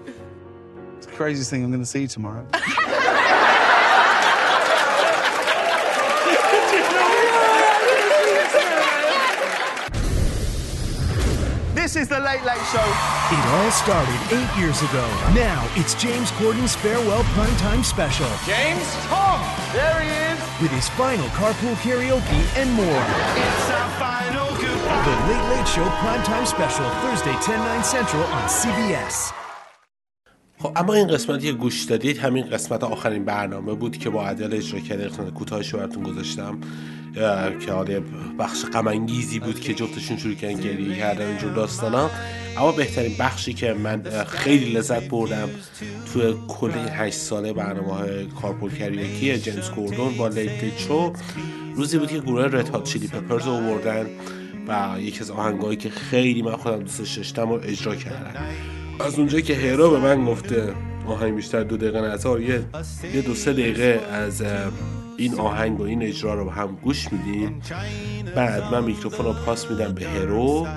It's 0.98 1.06
the 1.06 1.12
craziest 1.14 1.50
thing 1.50 1.64
I'm 1.64 1.72
going 1.72 1.82
to 1.82 1.86
see 1.86 2.02
you 2.02 2.08
tomorrow. 2.08 2.46
This 11.90 11.96
is 11.96 12.08
the 12.08 12.20
Late 12.20 12.44
Late 12.44 12.66
Show. 12.72 12.86
It 13.32 13.46
all 13.56 13.72
started 13.72 14.20
eight 14.36 14.60
years 14.60 14.82
ago. 14.82 15.06
Now 15.34 15.66
it's 15.76 15.94
James 15.96 16.30
Corden's 16.32 16.76
farewell 16.76 17.24
primetime 17.34 17.84
special. 17.86 18.28
James 18.46 18.86
Tom. 19.08 19.40
There 19.74 20.02
he 20.02 20.10
is. 20.34 20.62
With 20.62 20.72
his 20.72 20.90
final 20.90 21.28
carpool 21.30 21.76
karaoke 21.76 22.58
and 22.58 22.72
more. 22.74 22.86
It's 22.86 23.70
our 23.72 23.79
final 23.79 23.79
goodbye. 23.79 23.79
The 25.06 25.16
Late 25.30 25.46
Late 25.52 25.70
Show 25.76 25.88
primetime 26.04 26.46
special, 26.46 26.88
Thursday, 27.02 27.36
10, 27.48 27.58
9 27.58 27.84
Central 27.84 28.24
on 28.38 28.50
CBS. 28.50 29.34
خب 30.60 30.72
اما 30.76 30.94
این 30.94 31.08
قسمتی 31.08 31.48
که 31.48 31.54
گوش 31.54 31.84
دادید. 31.84 32.18
همین 32.18 32.50
قسمت 32.50 32.84
آخرین 32.84 33.26
برنامه 33.26 33.74
بود 33.74 33.98
که 33.98 34.10
با 34.10 34.26
عدل 34.26 34.54
اجرا 34.54 34.80
کرده 34.80 35.08
قسمت 35.08 35.34
کوتاهش 35.34 35.76
براتون 35.76 36.04
گذاشتم 36.04 36.60
که 37.60 37.72
حالا 37.72 38.02
بخش 38.40 38.66
غم 38.66 39.06
بود 39.44 39.60
که 39.60 39.74
جفتشون 39.74 40.18
شروع 40.18 40.34
کردن 40.34 40.54
گریه 40.54 40.98
کردن 40.98 41.28
اینجور 41.28 41.54
داستانا 41.54 42.10
اما 42.58 42.72
بهترین 42.72 43.16
بخشی 43.20 43.54
که 43.54 43.74
من 43.74 44.04
خیلی 44.28 44.72
لذت 44.72 45.10
بردم 45.10 45.50
توی 46.14 46.36
کل 46.48 46.72
این 46.72 46.90
هشت 46.90 47.18
ساله 47.18 47.54
برنامه 47.54 47.94
های 47.94 48.26
کارپول 48.26 48.72
کریاکی 48.72 49.38
جیمز 49.38 49.70
کوردون 49.70 50.18
با 50.18 50.28
لیت 50.28 50.78
شو 50.78 51.14
روزی 51.76 51.98
بود 51.98 52.10
که 52.10 52.20
گروه 52.20 52.46
رد 52.46 52.70
هات 52.70 52.84
چیلی 52.84 53.08
پپرز 53.08 53.46
رو 53.46 53.52
آوردن. 53.52 54.06
و 54.70 55.02
یکی 55.02 55.20
از 55.20 55.32
آهنگایی 55.32 55.78
که 55.78 55.90
خیلی 55.90 56.42
من 56.42 56.56
خودم 56.56 56.80
دوستش 56.80 57.18
داشتم 57.18 57.50
رو 57.50 57.60
اجرا 57.64 57.96
کردن 57.96 58.34
از 59.00 59.20
اونجایی 59.20 59.44
که 59.44 59.54
هیرا 59.54 59.90
به 59.90 60.00
من 60.00 60.26
گفته 60.26 60.74
آهنگ 61.08 61.36
بیشتر 61.36 61.64
دو 61.64 61.78
دقیقه 61.78 62.02
نزار 62.02 62.42
یه 62.42 62.62
یه 63.14 63.22
دو 63.22 63.36
سه 63.36 63.54
دقیقه 63.54 64.02
از 64.12 64.44
این 65.18 65.40
آهنگ 65.40 65.80
و 65.80 65.84
این 65.84 66.04
اجرا 66.04 66.34
رو 66.34 66.50
هم 66.50 66.78
گوش 66.84 67.08
میدیم 67.14 67.62
بعد 68.36 68.74
من 68.74 68.84
میکروفون 68.84 69.26
رو 69.26 69.34
پاس 69.34 69.72
میدم 69.72 69.94
به 69.94 70.08
هرو 70.08 70.68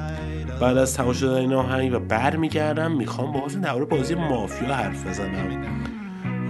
بعد 0.61 0.77
از 0.77 0.95
تماشا 0.95 1.21
شدن 1.21 1.35
این 1.35 1.53
آهنگ 1.53 1.95
و 1.95 1.99
برمیگردم 1.99 2.93
می‌خوام 2.93 3.33
باز 3.33 3.61
درباره 3.61 3.85
بازی 3.85 4.15
مافیا 4.15 4.75
حرف 4.75 5.07
بزنم. 5.07 5.65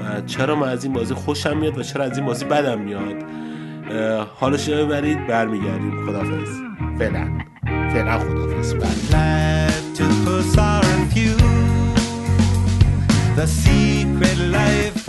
و 0.01 0.21
چرا 0.27 0.57
من 0.57 0.69
از 0.69 0.85
این 0.85 0.93
بازی 0.93 1.15
خوشم 1.15 1.57
میاد 1.57 1.79
و 1.79 1.83
چرا 1.83 2.05
از 2.05 2.17
این 2.17 2.27
بازی 2.27 2.45
بدم 2.45 2.81
میاد؟ 2.81 3.25
حالش 4.41 4.69
رو 4.69 4.87
ببرید 4.87 5.27
برمیگردیم. 5.27 6.07
خدافظ 6.07 6.49
فعلا. 6.99 7.39
فعلا 7.67 8.19
خدافظ 8.19 8.75
بله. 8.75 9.53
The 13.37 13.47
secret 13.47 14.39
life 14.57 15.02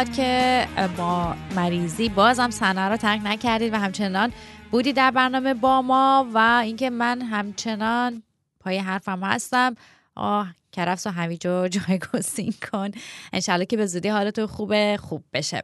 میلاد 0.00 0.16
که 0.16 0.66
با 0.96 1.34
مریضی 1.56 2.08
بازم 2.08 2.50
صحنه 2.50 2.88
رو 2.88 2.96
ترک 2.96 3.20
نکردید 3.24 3.72
و 3.72 3.76
همچنان 3.76 4.32
بودی 4.70 4.92
در 4.92 5.10
برنامه 5.10 5.54
با 5.54 5.82
ما 5.82 6.26
و 6.34 6.60
اینکه 6.64 6.90
من 6.90 7.22
همچنان 7.22 8.22
پای 8.60 8.78
حرفم 8.78 9.24
هستم. 9.24 9.74
آه 10.16 10.48
کرفس 10.72 11.06
و 11.06 11.10
هویجو 11.10 11.68
جایگزین 11.68 12.54
کن. 12.72 12.90
انشالله 13.32 13.66
که 13.66 13.76
به 13.76 13.86
زودی 13.86 14.08
حالتون 14.08 14.46
خوبه 14.46 14.98
خوب 15.00 15.24
بشه. 15.32 15.62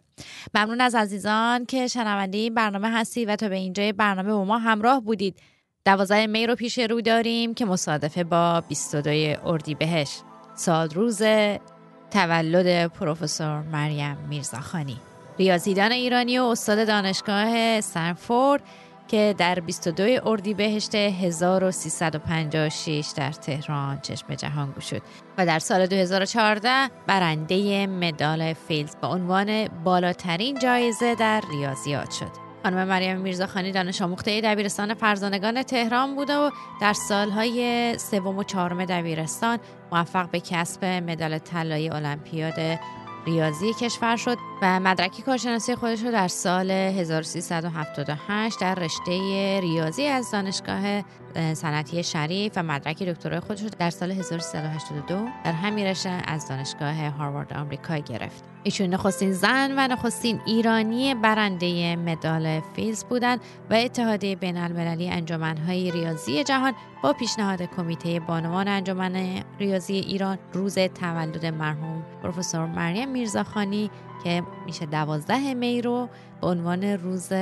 ممنون 0.55 0.81
از 0.81 0.95
عزیزان 0.95 1.67
که 1.67 1.87
شنونده 1.87 2.39
این 2.39 2.55
برنامه 2.55 2.91
هستید 2.91 3.29
و 3.29 3.37
تا 3.37 3.49
به 3.49 3.57
اینجای 3.57 3.93
برنامه 3.93 4.33
با 4.33 4.45
ما 4.45 4.59
همراه 4.59 5.01
بودید. 5.01 5.39
دوازده 5.85 6.27
می 6.27 6.47
رو 6.47 6.55
پیش 6.55 6.79
رو 6.79 7.01
داریم 7.01 7.55
که 7.55 7.65
مصادفه 7.65 8.25
با 8.25 8.61
22 8.61 9.11
اردیبهشت. 9.49 10.23
سال 10.55 10.91
روز 10.91 11.23
تولد 12.17 12.87
پروفسور 12.87 13.63
مریم 13.63 14.17
میرزاخانی 14.29 14.97
ریاضیدان 15.39 15.93
ایرانی 15.93 16.39
و 16.39 16.43
استاد 16.43 16.87
دانشگاه 16.87 17.57
استنفورد 17.57 18.63
که 19.09 19.35
در 19.39 19.61
22 19.61 20.29
اردیبهشت 20.29 20.95
1356 20.95 23.13
در 23.17 23.33
تهران 23.33 24.01
چشم 24.01 24.35
جهان 24.35 24.75
گشود 24.77 25.03
و 25.39 25.47
در 25.47 25.59
سال 25.59 25.87
2014 25.87 26.71
برنده 27.07 27.87
مدال 27.87 28.53
فیلز 28.53 28.97
با 29.03 29.09
عنوان 29.09 29.69
بالاترین 29.85 30.59
جایزه 30.59 31.15
در 31.15 31.43
ریاضیات 31.51 32.11
شد. 32.11 32.46
خانم 32.67 32.89
مریم 32.89 33.17
میرزاخانی 33.17 33.73
دانش 33.73 34.03
آموخته 34.03 34.41
دبیرستان 34.41 34.95
فرزانگان 34.95 35.63
تهران 35.63 36.15
بوده 36.15 36.37
و 36.37 36.51
در 36.81 36.93
سالهای 36.93 37.95
سوم 37.99 38.39
و 38.39 38.43
چهارم 38.43 38.85
دبیرستان 38.85 39.59
موفق 39.93 40.31
به 40.31 40.41
کسب 40.41 40.85
مدال 40.85 41.39
طلایی 41.39 41.91
المپیاد 41.91 42.79
ریاضی 43.27 43.73
کشور 43.81 44.17
شد 44.17 44.39
و 44.63 44.81
مدرک 44.81 45.21
کارشناسی 45.21 45.75
خودش 45.75 46.03
رو 46.03 46.11
در 46.11 46.29
سال 46.29 46.71
1378 46.71 48.61
در 48.61 48.75
رشته 48.75 49.13
ریاضی 49.61 50.07
از 50.07 50.31
دانشگاه 50.31 51.03
صنعتی 51.55 52.03
شریف 52.03 52.53
و 52.57 52.63
مدرک 52.63 53.03
دکترای 53.03 53.41
خودش 53.41 53.61
در 53.79 53.91
سال 53.91 54.11
1382 54.11 55.25
در 55.45 55.53
همین 55.53 55.87
رشته 55.87 56.09
از 56.09 56.49
دانشگاه 56.49 57.09
هاروارد 57.09 57.53
آمریکا 57.53 57.97
گرفت. 57.97 58.45
ایشون 58.63 58.87
نخستین 58.87 59.33
زن 59.33 59.75
و 59.77 59.89
نخستین 59.89 60.41
ایرانی 60.47 61.15
برنده 61.15 61.97
مدال 61.97 62.61
فیلز 62.61 63.05
بودند 63.05 63.41
و 63.71 63.75
اتحادیه 63.75 64.37
بین 64.37 64.57
المللی 64.57 65.11
انجمنهای 65.11 65.91
ریاضی 65.91 66.45
جهان 66.45 66.73
با 67.03 67.13
پیشنهاد 67.13 67.63
کمیته 67.63 68.21
بانوان 68.21 68.69
انجمن 68.69 69.43
ریاضی 69.59 69.95
ایران 69.95 70.39
روز 70.53 70.75
تولد 70.79 71.47
مرحوم 71.47 72.05
پروفسور 72.23 72.67
مریم 72.67 73.09
میرزاخانی 73.09 73.91
که 74.25 74.43
میشه 74.67 74.87
دوازده 74.87 75.55
می 75.55 75.83
رو 75.83 76.09
به 76.41 76.47
عنوان 76.47 76.85
روز 76.85 77.33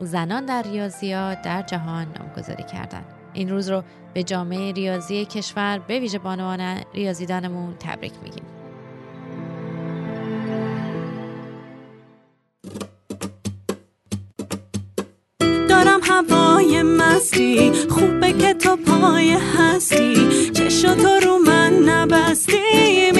زنان 0.00 0.46
در 0.46 0.62
ریاضیات 0.62 1.42
در 1.42 1.62
جهان 1.62 2.06
نامگذاری 2.18 2.64
کردند. 2.64 3.21
این 3.34 3.48
روز 3.48 3.70
رو 3.70 3.82
به 4.14 4.22
جامعه 4.22 4.72
ریاضی 4.72 5.24
کشور 5.24 5.78
به 5.78 5.98
ویژه 6.00 6.18
بانوان 6.18 6.60
ریاضیدانمون 6.94 7.74
تبریک 7.78 8.12
میگیم. 8.22 8.44
دارم 15.68 16.00
هوای 16.02 16.82
مستی 16.82 17.72
خوبه 17.90 18.32
که 18.32 18.54
تو 18.54 18.76
پای 18.76 19.30
هستی 19.30 20.28
چشم 20.52 20.94
تو 20.94 21.26
رو 21.26 21.38
من 21.38 21.72
نبستی 21.72 23.12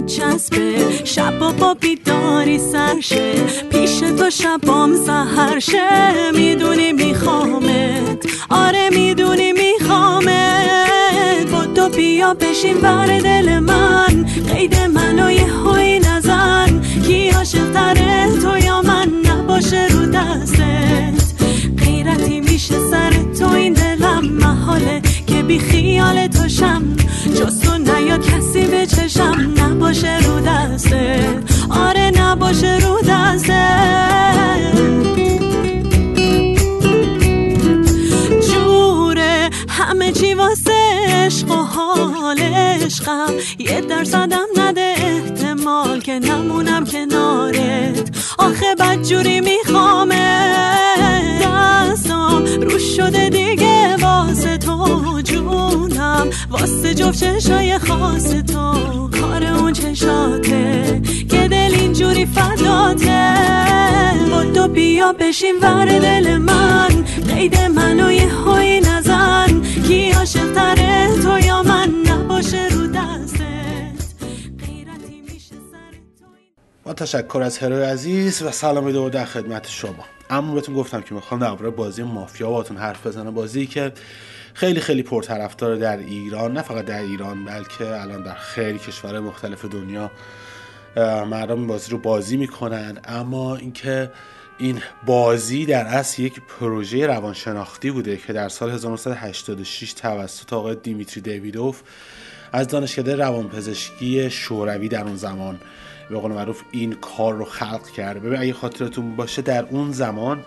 میچسبه 0.00 1.04
شب 1.04 1.38
با 1.38 1.74
بیداری 1.74 2.58
سرشه. 2.58 3.32
پیش 3.70 3.98
تو 3.98 4.30
شبام 4.30 4.96
سهرشه 4.96 6.30
می‌دونی 6.34 6.92
میخوامت. 6.92 8.26
آره 8.50 8.90
می‌دونی 8.90 9.52
میخوامت. 9.52 11.50
با 11.52 11.66
تو 11.66 11.88
بیا 11.88 12.34
بشین 12.34 12.80
بر 12.80 13.06
دل 13.06 13.58
من. 13.58 14.26
قید 14.54 14.80
منو 14.80 15.30
یه 15.30 15.52
هایی 15.52 15.98
نزن. 15.98 16.82
کی 17.06 17.28
عاشقتره؟ 17.28 18.28
تو 18.42 18.58
یا 18.58 18.82
من؟ 18.82 19.12
نباشه 19.24 19.86
رو 19.86 20.06
دستت 20.06 20.59
بی 25.50 25.58
خیال 25.58 26.26
تو 26.26 26.48
شم 26.48 26.82
جز 27.34 27.60
تو 27.60 27.78
بیاد 27.78 28.26
کسی 28.26 28.64
به 28.66 28.86
چشم. 28.86 29.54
نباشه 29.56 30.18
رو 30.18 30.40
دسته 30.40 31.38
آره 31.70 32.10
نباشه 32.20 32.78
رو 32.78 33.00
دسته 33.08 33.62
جوره 38.48 39.50
همه 39.68 40.12
چی 40.12 40.34
واسه 40.34 40.80
عشق 41.08 41.50
و 41.50 41.54
حال 41.54 42.38
عشقم. 42.38 43.32
یه 43.58 43.80
درصدم 43.80 44.46
نده 44.56 44.94
احتمال 44.96 46.00
که 46.00 46.18
نمونم 46.18 46.84
کنارت. 46.84 48.10
آخه 48.38 48.74
بدجوری 48.78 49.40
میخوامه 49.40 50.50
دستم 51.42 52.44
رو 52.60 52.78
شده 52.78 53.28
دیگه 53.28 53.96
واسه 53.96 54.58
تو 54.58 55.00
جونم 56.20 56.30
واسه 56.50 56.94
جفت 56.94 57.18
چشای 57.18 57.78
خاص 57.78 58.34
تو. 58.34 59.08
کار 59.20 59.44
اون 59.44 59.72
چشاته. 59.72 61.00
که 61.30 61.48
دل 61.48 61.74
اینجوری 61.74 62.26
فداته. 62.26 63.34
با 64.30 64.44
تو 64.44 64.68
بیا 64.68 65.12
بشین 65.12 65.58
ور 65.62 65.98
دل 65.98 66.36
من. 66.36 67.04
قید 67.28 67.60
منو 67.60 68.12
یه 68.12 68.32
هایی 68.34 68.80
نزن. 68.80 69.62
کی 69.86 70.10
عاشق 70.10 70.52
تره 70.52 71.08
تو 71.22 71.38
یا 71.46 71.62
من؟ 71.62 71.90
نباشه 72.06 72.68
رو 72.68 72.86
تو. 72.86 73.00
با 76.84 76.94
تشکر 76.94 77.42
از 77.42 77.58
هروی 77.58 77.82
عزیز 77.82 78.42
و 78.42 78.50
سلام 78.50 78.92
دو 78.92 79.10
در 79.10 79.24
خدمت 79.24 79.68
شما. 79.68 80.04
اما 80.30 80.54
بهتون 80.54 80.74
گفتم 80.74 81.00
که 81.00 81.14
می‌خوام 81.14 81.40
درباره 81.40 81.70
بازی 81.70 82.02
مافیا 82.02 82.50
باتون 82.50 82.76
حرف 82.76 83.06
بزنم. 83.06 83.34
بازی 83.34 83.66
که 83.66 83.92
خیلی 84.54 84.80
خیلی 84.80 85.02
پرطرفدار 85.02 85.76
در 85.76 85.96
ایران 85.96 86.52
نه 86.52 86.62
فقط 86.62 86.84
در 86.84 87.00
ایران 87.00 87.44
بلکه 87.44 88.00
الان 88.00 88.22
در 88.22 88.34
خیلی 88.34 88.78
کشورهای 88.78 89.20
مختلف 89.20 89.64
دنیا 89.64 90.10
مردم 91.30 91.66
بازی 91.66 91.90
رو 91.90 91.98
بازی 91.98 92.36
می‌کنن. 92.36 92.98
اما 93.04 93.56
اینکه 93.56 94.10
این 94.58 94.82
بازی 95.06 95.66
در 95.66 95.86
اصل 95.86 96.22
یک 96.22 96.40
پروژه 96.40 97.06
روانشناختی 97.06 97.90
بوده 97.90 98.16
که 98.16 98.32
در 98.32 98.48
سال 98.48 98.70
1986 98.70 99.92
توسط 99.92 100.52
آقای 100.52 100.74
دیمیتری 100.74 101.20
دیویدوف 101.20 101.82
از 102.52 102.68
دانشکده 102.68 103.16
روانپزشکی 103.16 104.30
شوروی 104.30 104.88
در 104.88 105.04
اون 105.04 105.16
زمان 105.16 105.58
به 106.10 106.18
قول 106.18 106.32
معروف 106.32 106.62
این 106.70 106.92
کار 106.92 107.34
رو 107.34 107.44
خلق 107.44 107.90
کرده. 107.90 108.20
ببین 108.20 108.38
اگه 108.38 108.52
خاطرتون 108.52 109.16
باشه 109.16 109.42
در 109.42 109.66
اون 109.70 109.92
زمان 109.92 110.44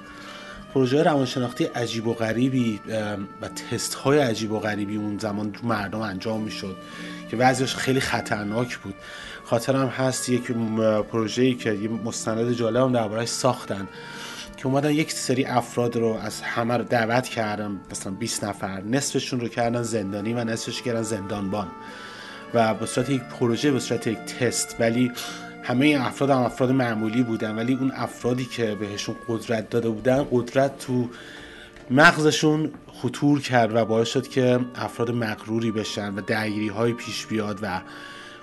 پروژه 0.74 1.04
روانشناختی 1.04 1.64
عجیب 1.64 2.08
و 2.08 2.14
غریبی 2.14 2.80
و 3.42 3.48
تست 3.48 3.94
های 3.94 4.20
عجیب 4.20 4.52
و 4.52 4.60
غریبی 4.60 4.96
اون 4.96 5.18
زمان 5.18 5.56
مردم 5.64 6.02
انجام 6.02 6.42
می‌شد 6.42 6.76
که 7.30 7.36
بعضیش 7.36 7.76
خیلی 7.76 8.00
خطرناک 8.00 8.78
بود. 8.78 8.96
خاطرم 9.44 9.88
هست 9.88 10.30
یک 10.30 10.52
پروژه‌ای 11.12 11.54
که 11.54 11.74
یه 11.74 11.90
مستند 11.90 12.52
جالب 12.52 12.84
هم 12.84 12.92
دربارهش 12.92 13.30
ساختن 13.30 13.88
که 14.58 14.68
اومدن 14.68 14.92
یک 14.92 15.12
سری 15.12 15.46
افراد 15.46 15.96
رو 15.96 16.20
از 16.22 16.42
همه 16.42 16.78
رو 16.78 16.84
دعوت 16.84 17.28
کردن 17.28 17.80
مثلا 17.92 18.14
20 18.14 18.44
نفر 18.44 18.82
نصفشون 18.82 19.40
رو 19.40 19.48
کردن 19.48 19.82
زندانی 19.84 20.34
و 20.34 20.44
نصفش 20.44 20.82
کردن 20.82 21.02
زندانبان. 21.02 21.68
و 22.54 22.74
به 22.74 22.86
صورت 22.86 23.10
یک 23.10 23.22
پروژه 23.22 23.72
به 23.72 23.80
صورت 23.80 24.08
یک 24.08 24.18
تست. 24.18 24.76
ولی 24.80 25.12
همه 25.64 25.86
این 25.86 25.98
افراد 25.98 26.30
هم 26.30 26.38
افراد 26.38 26.72
معمولی 26.72 27.24
بودن 27.24 27.56
ولی 27.56 27.74
اون 27.74 27.92
افرادی 27.96 28.46
که 28.46 28.76
بهشون 28.76 29.16
قدرت 29.28 29.70
داده 29.70 29.90
بودن 29.90 30.28
قدرت 30.32 30.78
تو 30.78 31.10
مغزشون 31.92 32.72
خطور 32.88 33.42
کرد 33.42 33.76
و 33.76 33.86
باعث 33.86 34.08
شد 34.08 34.28
که 34.28 34.60
افراد 34.76 35.12
مغروری 35.12 35.72
بشن 35.72 36.16
و 36.16 36.22
درگیری 36.22 36.68
های 36.68 36.94
پیش 36.94 37.26
بیاد 37.26 37.60
و 37.62 37.82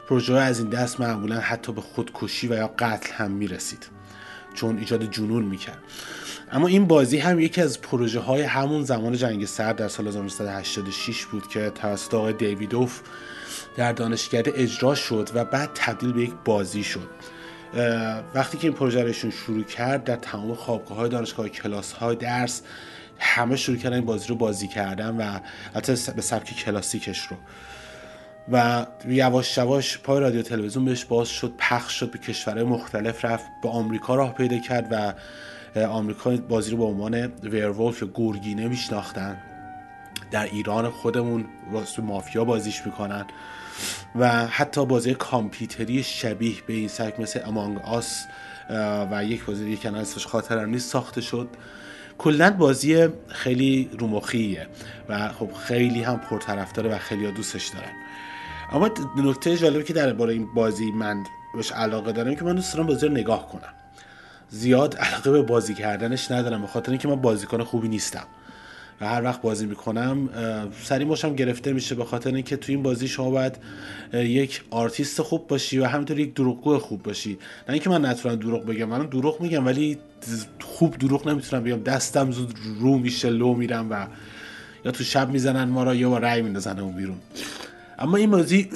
پروژه 0.08 0.34
از 0.34 0.58
این 0.58 0.68
دست 0.68 1.00
معمولا 1.00 1.40
حتی 1.40 1.72
به 1.72 1.80
خودکشی 1.80 2.48
و 2.48 2.54
یا 2.54 2.70
قتل 2.78 3.12
هم 3.12 3.30
می‌رسید. 3.30 3.86
چون 4.54 4.78
ایجاد 4.78 5.10
جنون 5.10 5.42
می‌کرد. 5.42 5.78
اما 6.52 6.66
این 6.66 6.86
بازی 6.86 7.18
هم 7.18 7.40
یکی 7.40 7.60
از 7.60 7.80
پروژه 7.80 8.20
های 8.20 8.42
همون 8.42 8.82
زمان 8.82 9.12
جنگ 9.12 9.44
سرد 9.44 9.76
در 9.76 9.88
سال 9.88 10.08
1986 10.08 11.24
بود 11.26 11.48
که 11.48 11.70
توسط 11.70 12.14
آقای 12.14 12.32
دیویدوف 12.32 13.00
در 13.76 13.92
دانشکده 13.92 14.52
اجرا 14.54 14.94
شد 14.94 15.30
و 15.34 15.44
بعد 15.44 15.70
تبدیل 15.74 16.12
به 16.12 16.22
یک 16.22 16.32
بازی 16.44 16.84
شد. 16.84 17.08
وقتی 18.34 18.58
که 18.58 18.66
این 18.66 18.76
پروژه 18.76 19.00
رو 19.00 19.06
ایشون 19.06 19.30
شروع 19.30 19.62
کرد 19.62 20.04
در 20.04 20.16
تمام 20.16 20.54
خوابگاه 20.54 20.96
های 20.96 21.08
دانشگاه 21.08 21.48
کلاس 21.48 21.92
های 21.92 22.16
درس 22.16 22.62
همه 23.18 23.56
شروع 23.56 23.76
کردن 23.76 23.96
این 23.96 24.04
بازی 24.04 24.28
رو 24.28 24.34
بازی 24.34 24.68
کردن 24.68 25.16
و 25.16 25.38
البته 25.74 26.12
به 26.12 26.22
سبک 26.22 26.54
کلاسیکش 26.54 27.26
رو. 27.26 27.36
و 28.52 28.86
یواش 29.08 29.58
یواش 29.58 29.98
پای 29.98 30.20
رادیو 30.20 30.42
تلویزیون 30.42 30.84
بهش 30.84 31.04
باز 31.04 31.28
شد 31.28 31.52
پخش 31.58 31.92
شد 31.92 32.10
به 32.10 32.18
کشورهای 32.18 32.64
مختلف 32.64 33.24
رفت 33.24 33.46
به 33.62 33.68
آمریکا 33.68 34.14
راه 34.14 34.34
پیدا 34.34 34.58
کرد 34.58 34.88
و 34.90 35.12
آمریکا 35.76 36.36
بازی 36.36 36.70
رو 36.70 36.76
به 36.76 36.84
عنوان 36.84 37.14
ویرولف 37.42 38.02
یا 38.02 38.08
گورگینه 38.08 38.68
میشناختن. 38.68 39.36
در 40.30 40.44
ایران 40.44 40.90
خودمون 40.90 41.44
واسه 41.72 42.02
مافیا 42.02 42.44
بازیش 42.44 42.86
می‌کنن. 42.86 43.26
و 44.14 44.46
حتی 44.46 44.86
بازی 44.86 45.14
کامپیوتری 45.14 46.02
شبیه 46.02 46.54
به 46.66 46.72
این 46.72 46.88
سبک 46.88 47.20
مثل 47.20 47.40
امانگ 47.46 47.78
آس 47.78 48.26
و 49.10 49.24
یک 49.24 49.44
بازی 49.44 49.64
دیگه 49.64 49.76
که 49.76 49.88
اسمش 49.88 50.26
خاطرم 50.26 50.70
نیست 50.70 50.90
ساخته 50.90 51.20
شد. 51.20 51.48
کلا 52.18 52.50
بازی 52.50 53.08
خیلی 53.28 53.90
رومخیه 53.98 54.66
و 55.08 55.28
خب 55.28 55.52
خیلی 55.52 56.02
هم 56.02 56.18
پرطرفداره 56.18 56.94
و 56.94 56.98
خیلی 56.98 57.24
ها 57.24 57.30
دوستش 57.30 57.68
دارن. 57.68 57.92
اما 58.72 58.90
نکته 59.16 59.56
جالبی 59.56 59.84
که 59.84 59.92
درباره 59.92 60.32
این 60.32 60.54
بازی 60.54 60.90
من 60.90 61.24
بهش 61.54 61.72
علاقه 61.72 62.12
دارم 62.12 62.34
که 62.34 62.44
من 62.44 62.54
دوست 62.54 62.74
دارم 62.74 62.86
بازی 62.86 63.06
رو 63.06 63.12
نگاه 63.12 63.48
کنم. 63.48 63.74
زیاد 64.50 64.96
علاقه 64.96 65.30
به 65.30 65.42
بازی 65.42 65.74
کردنش 65.74 66.30
ندارم 66.30 66.60
به 66.60 66.66
خاطر 66.66 66.90
اینکه 66.90 67.08
من 67.08 67.16
بازیکن 67.16 67.64
خوبی 67.64 67.88
نیستم. 67.88 68.26
و 69.00 69.08
هر 69.08 69.24
وقت 69.24 69.42
بازی 69.42 69.66
می‌کنم 69.66 70.28
سری 70.82 71.04
ماشم 71.04 71.34
گرفته 71.34 71.72
میشه 71.72 71.94
به 71.94 72.04
خاطر 72.04 72.34
اینکه 72.34 72.56
تو 72.56 72.72
این 72.72 72.82
بازی 72.82 73.08
شما 73.08 73.30
باید 73.30 73.56
یک 74.14 74.62
آرتیست 74.70 75.22
خوب 75.22 75.46
باشی 75.46 75.78
و 75.78 75.84
همینطور 75.86 76.18
یک 76.18 76.34
دروغگو 76.34 76.78
خوب 76.78 77.02
باشی. 77.02 77.38
نه 77.68 77.72
اینکه 77.72 77.90
من 77.90 78.04
نتونم 78.04 78.36
دروغ 78.36 78.66
بگم 78.66 78.84
من 78.84 79.06
دروغ 79.06 79.40
میگم 79.40 79.66
ولی 79.66 79.98
خوب 80.60 80.96
دروغ 80.98 81.28
نمی‌تونم 81.28 81.64
بگم. 81.64 81.82
دستم 81.82 82.30
زود 82.30 82.54
رو 82.80 82.98
میشه 82.98 83.30
لو 83.30 83.54
میرم 83.54 83.86
و 83.90 84.06
یا 84.84 84.90
تو 84.92 85.04
شب 85.04 85.30
می‌زنن 85.30 85.64
ما 85.64 85.84
را 85.84 85.94
یا 85.94 86.10
با 86.10 86.18
رأی 86.18 86.42
میندازن 86.42 86.78
اون 86.78 86.96
بیرون. 86.96 87.18
اما 87.98 88.16
این 88.16 88.30
بازی 88.30 88.68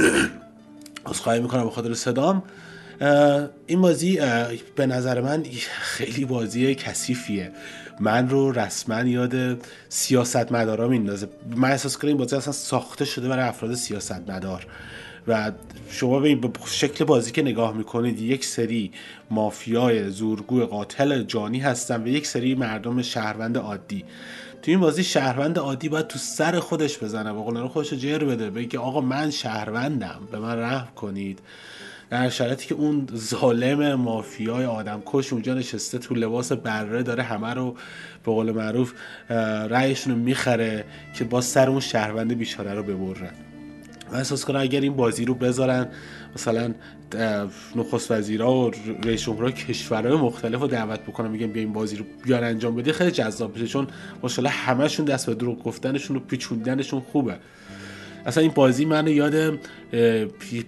عذرخواهی 1.06 1.40
می‌کنم 1.40 1.64
به 1.64 1.70
خاطر 1.70 1.94
صدام. 1.94 2.42
این 3.66 3.80
بازی 3.80 4.20
به 4.76 4.86
نظر 4.86 5.20
من 5.20 5.44
خیلی 5.80 6.24
بازی 6.24 6.74
کثیفیه. 6.74 7.52
من 8.00 8.28
رو 8.28 8.52
رسما 8.52 9.02
یاد 9.02 9.64
سیاست 9.88 10.52
مدارا 10.52 10.88
میندازه. 10.88 11.28
من 11.56 11.70
احساس 11.70 11.98
کنم 11.98 12.08
این 12.08 12.16
بازی 12.16 12.36
اصلا 12.36 12.52
ساخته 12.52 13.04
شده 13.04 13.28
برای 13.28 13.44
افراد 13.44 13.74
سیاست 13.74 14.30
مدار 14.30 14.66
و 15.28 15.52
شما 15.90 16.20
به 16.20 16.50
شکل 16.66 17.04
بازی 17.04 17.32
که 17.32 17.42
نگاه 17.42 17.76
می‌کنید 17.76 18.20
یک 18.20 18.44
سری 18.44 18.92
مافیای 19.30 20.10
زورگو 20.10 20.66
قاتل 20.66 21.22
جانی 21.22 21.58
هستن 21.58 22.02
و 22.02 22.06
یک 22.06 22.26
سری 22.26 22.54
مردم 22.54 23.02
شهروند 23.02 23.58
عادی. 23.58 24.04
تو 24.62 24.70
این 24.70 24.80
بازی 24.80 25.04
شهروند 25.04 25.58
عادی 25.58 25.88
باید 25.88 26.06
تو 26.06 26.18
سر 26.18 26.60
خودش 26.60 26.98
بزنه. 26.98 27.32
به 27.32 27.40
قول 27.40 27.68
خودش 27.68 27.92
رو 27.92 27.98
جر 27.98 28.18
بده. 28.18 28.50
بگه 28.50 28.78
آقا 28.78 29.00
من 29.00 29.30
شهروندم 29.30 30.20
به 30.32 30.38
من 30.38 30.58
رحم 30.58 30.88
کنید. 30.96 31.38
در 32.10 32.28
شرایطی 32.28 32.66
که 32.66 32.74
اون 32.74 33.08
ظالم 33.16 33.94
مافیای 33.94 34.64
آدم 34.64 35.02
کش 35.06 35.32
اونجا 35.32 35.54
نشسته 35.54 35.98
تو 35.98 36.14
لباس 36.14 36.52
بره 36.52 37.02
داره 37.02 37.22
همه 37.22 37.54
رو 37.54 37.70
به 38.24 38.32
قول 38.32 38.50
معروف 38.50 38.92
رأیشون 39.70 40.12
رو 40.12 40.18
می‌خره 40.18 40.84
که 41.14 41.24
با 41.24 41.40
سر 41.40 41.70
اون 41.70 41.80
شهروند 41.80 42.38
بیچاره 42.38 42.74
رو 42.74 42.82
ببرن. 42.82 43.30
من 44.12 44.18
احساس 44.18 44.44
کنم 44.44 44.60
اگر 44.60 44.80
این 44.80 44.96
بازی 44.96 45.24
رو 45.24 45.34
بذارن 45.34 45.88
مثلا 46.34 46.74
نخست 47.76 48.10
وزیرا 48.10 48.52
و 48.52 48.70
رئیس 49.04 49.22
جمهورها 49.22 49.50
کشورهای 49.50 50.16
مختلف 50.16 50.60
رو 50.60 50.66
دعوت 50.66 51.00
بکنن 51.00 51.30
میگن 51.30 51.46
بیا 51.46 51.62
این 51.62 51.72
بازی 51.72 51.96
رو 51.96 52.04
بیان 52.24 52.44
انجام 52.44 52.76
بده 52.76 52.92
خیلی 52.92 53.10
جذاب 53.10 53.52
میشه. 53.52 53.66
چون 53.66 53.86
ماشاءالله 54.22 54.50
همشون 54.50 55.06
دست 55.06 55.26
به 55.26 55.34
دروغ 55.34 55.62
گفتنشون 55.62 56.16
و 56.16 56.20
پیچوندنشون 56.20 57.00
خوبه. 57.00 57.36
اصلا 58.26 58.42
این 58.42 58.52
بازی 58.52 58.84
منو 58.84 59.10
یاد 59.10 59.58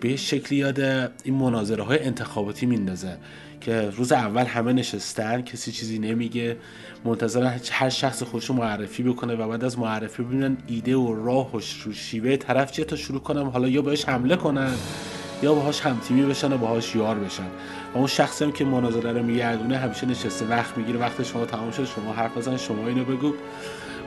به 0.01 0.17
شکلی 0.17 0.59
یاد 0.59 0.81
این 1.25 1.35
مناظره 1.35 1.83
های 1.83 1.99
انتخاباتی 1.99 2.67
میندازه 2.67 3.17
که 3.61 3.91
روز 3.91 4.13
اول 4.13 4.45
همه 4.45 4.73
نشستن 4.73 5.43
کسی 5.43 5.73
چیزی 5.73 5.99
نمیگه 5.99 6.57
منتظر 7.05 7.59
هر 7.71 7.89
شخص 7.89 8.23
خودشو 8.23 8.55
معرفی 8.55 9.03
بکنه 9.03 9.35
و 9.35 9.49
بعد 9.49 9.65
از 9.65 9.79
معرفی 9.79 10.23
ببینن 10.23 10.57
ایده 10.67 10.97
و 10.97 11.25
راه 11.25 11.57
و 11.57 11.61
شیوه 11.93 12.37
طرف 12.37 12.73
چیه 12.73 12.85
تا 12.85 12.97
شروع 12.97 13.21
کنم 13.21 13.49
حالا 13.49 13.69
یا 13.69 13.83
بهش 13.83 14.05
حمله 14.05 14.37
کنن 14.37 14.73
یا 15.43 15.55
باهاش 15.55 15.81
همتیمی 15.81 16.23
بشن 16.23 16.53
و 16.53 16.59
باهاش 16.59 16.97
یار 16.97 17.19
بشن. 17.19 17.47
و 17.95 17.99
اون 17.99 18.07
شخصی 18.07 18.45
هم 18.45 18.53
که 18.53 18.65
مناظره 18.65 19.13
رو 19.13 19.23
میگردونه 19.23 19.79
همیشه 19.79 20.07
نشسته 20.07 20.47
وقت 20.47 20.79
می‌گیره 20.79 20.99
وقت 20.99 21.23
شما 21.23 21.45
تمام 21.45 21.71
شد 21.71 21.85
شما 21.85 22.13
حرف 22.13 22.37
بزن 22.37 22.57
شما 22.57 22.89
اینو 22.89 23.05
بگو. 23.05 23.33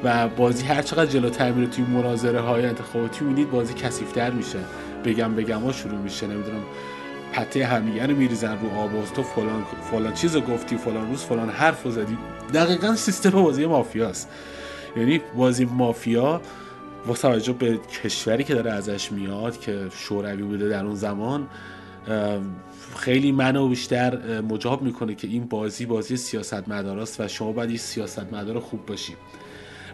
و 0.03 0.27
بازی 0.27 0.65
هر 0.65 0.81
چقدر 0.81 1.05
جلوتر 1.05 1.51
میره 1.51 1.67
توی 1.67 1.83
مناظره 1.85 2.39
های 2.39 2.65
انتخاباتی 2.65 3.25
می‌دید 3.25 3.51
بازی 3.51 3.73
کثیف‌تر 3.73 4.31
میشه. 4.31 4.59
بگم 5.05 5.35
بگم 5.35 5.59
ها 5.59 5.71
شروع 5.71 5.97
میشه. 5.97 6.27
نمی‌دونم 6.27 6.61
پته 7.33 7.65
همدیگه 7.65 8.07
رو 8.07 8.15
میریزن 8.15 8.57
رو 8.61 8.79
آب 8.79 8.91
تو 9.15 9.23
فلان 9.23 9.63
فلان 9.91 10.13
چیز 10.13 10.35
رو 10.35 10.41
گفتی 10.41 10.77
فلان 10.77 11.09
روز 11.09 11.23
فلان 11.23 11.49
حرف 11.49 11.83
رو 11.83 11.91
زدی. 11.91 12.17
دقیقا 12.53 12.95
سیستم 12.95 13.29
بازی 13.29 13.65
مافیاست. 13.65 14.29
یعنی 14.97 15.21
بازی 15.37 15.65
مافیا 15.65 16.41
با 17.07 17.13
توجه 17.13 17.53
به 17.53 17.79
کشوری 18.03 18.43
که 18.43 18.53
داره 18.55 18.71
ازش 18.71 19.11
میاد 19.11 19.59
که 19.59 19.87
شوروی 19.91 20.43
بوده 20.43 20.69
در 20.69 20.85
اون 20.85 20.95
زمان 20.95 21.47
خیلی 22.97 23.31
منو 23.31 23.67
بیشتر 23.67 24.41
مجاب 24.41 24.81
می‌کنه 24.81 25.15
که 25.15 25.27
این 25.27 25.45
بازی 25.45 25.85
بازی 25.85 26.17
سیاست 26.17 26.69
مداراست 26.69 27.19
و 27.19 27.27
شما 27.27 27.51
باید 27.51 27.75
سیاست 27.75 28.33
مدار 28.33 28.59
خوب 28.59 28.85
باشی. 28.85 29.15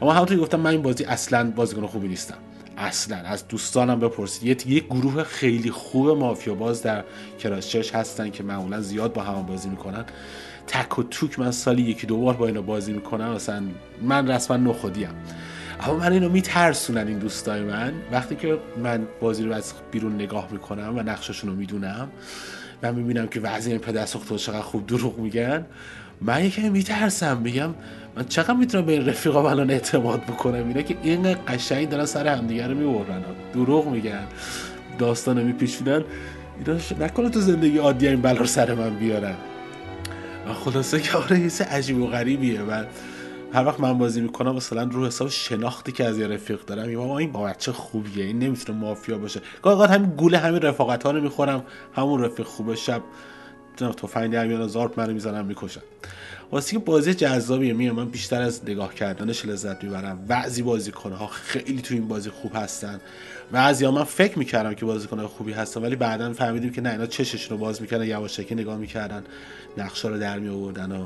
اما 0.01 0.13
همونطور 0.13 0.37
گفتم 0.37 0.59
من 0.59 0.71
این 0.71 0.81
بازی 0.81 1.03
اصلا 1.03 1.51
بازیکن 1.51 1.87
خوبی 1.87 2.07
نیستم. 2.07 2.37
اصلا. 2.77 3.17
از 3.17 3.47
دوستانم 3.47 3.99
بپرسید. 3.99 4.67
یک 4.67 4.85
گروه 4.85 5.23
خیلی 5.23 5.71
خوب 5.71 6.09
مافیا 6.09 6.55
باز 6.55 6.83
در 6.83 7.03
کراسچرچ 7.39 7.95
هستن 7.95 8.29
که 8.29 8.43
معمولا 8.43 8.81
زیاد 8.81 9.13
با 9.13 9.21
هم 9.21 9.45
بازی 9.45 9.69
می‌کنن. 9.69 10.05
تک 10.67 10.99
و 10.99 11.03
توک 11.03 11.39
من 11.39 11.51
سالی 11.51 11.81
یکی 11.81 12.07
دو 12.07 12.17
بار 12.17 12.33
با 12.33 12.47
اینا 12.47 12.61
بازی 12.61 12.93
می‌کنم. 12.93 13.29
مثلا 13.29 13.63
من 14.01 14.31
رسما 14.31 14.57
نخودیم. 14.57 15.09
اما 15.79 15.93
من 15.93 16.11
اینو 16.11 16.29
میترسونن 16.29 17.07
این 17.07 17.19
دوستای 17.19 17.61
من. 17.61 17.93
وقتی 18.11 18.35
که 18.35 18.57
من 18.83 19.07
بازی 19.21 19.43
رو 19.43 19.53
از 19.53 19.73
بیرون 19.91 20.15
نگاه 20.15 20.47
می‌کنم 20.51 20.97
و 20.97 20.99
نقششون 21.03 21.49
رو 21.49 21.55
می‌دونم 21.55 22.11
و 22.91 22.93
می‌بینم 22.93 23.27
که 23.27 23.39
وضعی 23.39 23.71
این 23.71 23.81
پدر 23.81 24.05
سخت 24.05 24.35
چقدر 24.35 24.61
خوب 24.61 24.87
دروغ 24.87 25.19
میگن. 25.19 25.65
من 26.21 26.45
یکی 26.45 26.69
میترسم 26.69 27.37
میگم 27.37 27.73
من 28.15 28.25
چقدر 28.25 28.53
می‌تونم 28.53 28.85
به 28.85 29.05
رفیقا 29.05 29.49
الان 29.49 29.71
اعتماد 29.71 30.21
بکنم؟ 30.23 30.67
اینا 30.67 30.81
که 30.81 30.97
این 31.03 31.35
قشنگ 31.47 31.89
دارن 31.89 32.05
سر 32.05 32.27
همدیگه 32.27 32.67
رو 32.67 32.75
می‌برن. 32.75 33.23
دروغ 33.53 33.87
میگن 33.87 34.23
داستان 34.99 35.43
میپیچونن. 35.43 36.03
اینا 36.59 36.79
نکنه 36.99 37.29
تو 37.29 37.39
زندگی 37.39 37.77
عادی 37.77 38.07
این 38.07 38.21
بلا 38.21 38.45
سر 38.45 38.73
من 38.73 38.95
بیارن. 38.95 39.35
و 40.49 40.53
خلاصه 40.53 40.99
که 40.99 41.17
آره 41.17 41.39
یه 41.39 41.49
عجیب 41.71 41.97
و 41.97 42.07
غریبیه. 42.07 42.61
و 42.61 42.83
هر 43.55 43.65
وقت 43.65 43.79
من 43.79 43.97
بازی 43.97 44.21
می‌کنم 44.21 44.55
مثلا 44.55 44.83
رو 44.83 45.05
حساب 45.05 45.29
شناختی 45.29 45.91
که 45.91 46.05
از 46.05 46.17
یه 46.17 46.27
رفیق 46.27 46.65
دارم 46.65 46.89
یا 46.89 47.17
این 47.17 47.31
با 47.31 47.43
بچه 47.43 47.71
خوبیه 47.71 48.25
این 48.25 48.39
نمی‌تونه 48.39 48.79
مافیا 48.79 49.17
باشه. 49.17 49.41
گاهی 49.61 49.93
همین 49.93 50.09
گوله 50.09 50.37
همین 50.37 50.61
رفاقت 50.61 51.03
ها 51.03 51.11
رو 51.11 51.21
می‌خورم 51.21 51.65
همون 51.93 52.23
رفیق 52.23 52.45
خوبه 52.45 52.75
شب 52.75 53.01
تفنگ 53.77 54.31
در 54.31 54.47
میان 54.47 54.67
زارت 54.67 54.97
منو 54.97 55.13
می‌زنم 55.13 55.45
می‌کشن. 55.45 55.81
واسه 56.51 56.71
که 56.71 56.79
بازی 56.79 57.13
جذابیه 57.13 57.73
میام 57.73 57.95
من 57.95 58.09
بیشتر 58.09 58.41
از 58.41 58.61
نگاه 58.69 58.93
کردنش 58.93 59.45
لذت 59.45 59.83
می‌برم. 59.83 60.25
بعضی 60.27 60.61
بازیکنها 60.61 61.17
ها 61.17 61.27
خیلی 61.27 61.81
تو 61.81 61.93
این 61.93 62.07
بازی 62.07 62.29
خوب 62.29 62.51
هستن. 62.55 63.01
بعضی 63.51 63.85
ها 63.85 63.91
من 63.91 64.03
فکر 64.03 64.39
می‌کردم 64.39 64.73
که 64.73 64.85
بازیکن 64.85 65.27
خوبی 65.27 65.51
هستن 65.51 65.81
ولی 65.81 65.95
بعدا 65.95 66.33
فهمیدیم 66.33 66.71
که 66.71 66.81
نه 66.81 66.89
اینا 66.89 67.05
چششون 67.05 67.57
رو 67.57 67.63
باز 67.63 67.81
می‌کردن 67.81 68.05
یواشکی 68.05 68.55
نگاه 68.55 68.77
می‌کردن 68.77 69.23
نقشا 69.77 70.09
رو 70.09 70.19
در 70.19 70.39
می 70.39 70.49
آوردن 70.49 70.91
و 70.91 71.05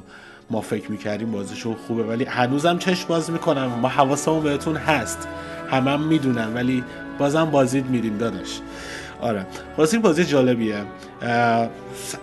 ما 0.52 0.62
فکر 0.62 0.92
می‌کردیم 0.92 1.32
بازیشون 1.32 1.76
خوبه 1.88 2.04
ولی 2.04 2.24
هنوزم 2.24 2.78
چشم 2.78 3.08
باز 3.08 3.32
می‌کنم. 3.32 3.66
ما 3.66 3.88
حواسمون 3.88 4.44
بهتون 4.44 4.76
هست. 4.76 5.28
همه 5.72 5.92
هم 5.92 6.02
می‌دونن 6.02 6.54
ولی 6.54 6.84
بازم 7.20 7.52
بازید 7.52 7.86
میریم 7.86 8.18
داداش. 8.18 8.60
آره. 9.22 9.46
واسه 9.78 9.94
این 9.94 10.02
بازی 10.02 10.26
جالبیه. 10.26 10.84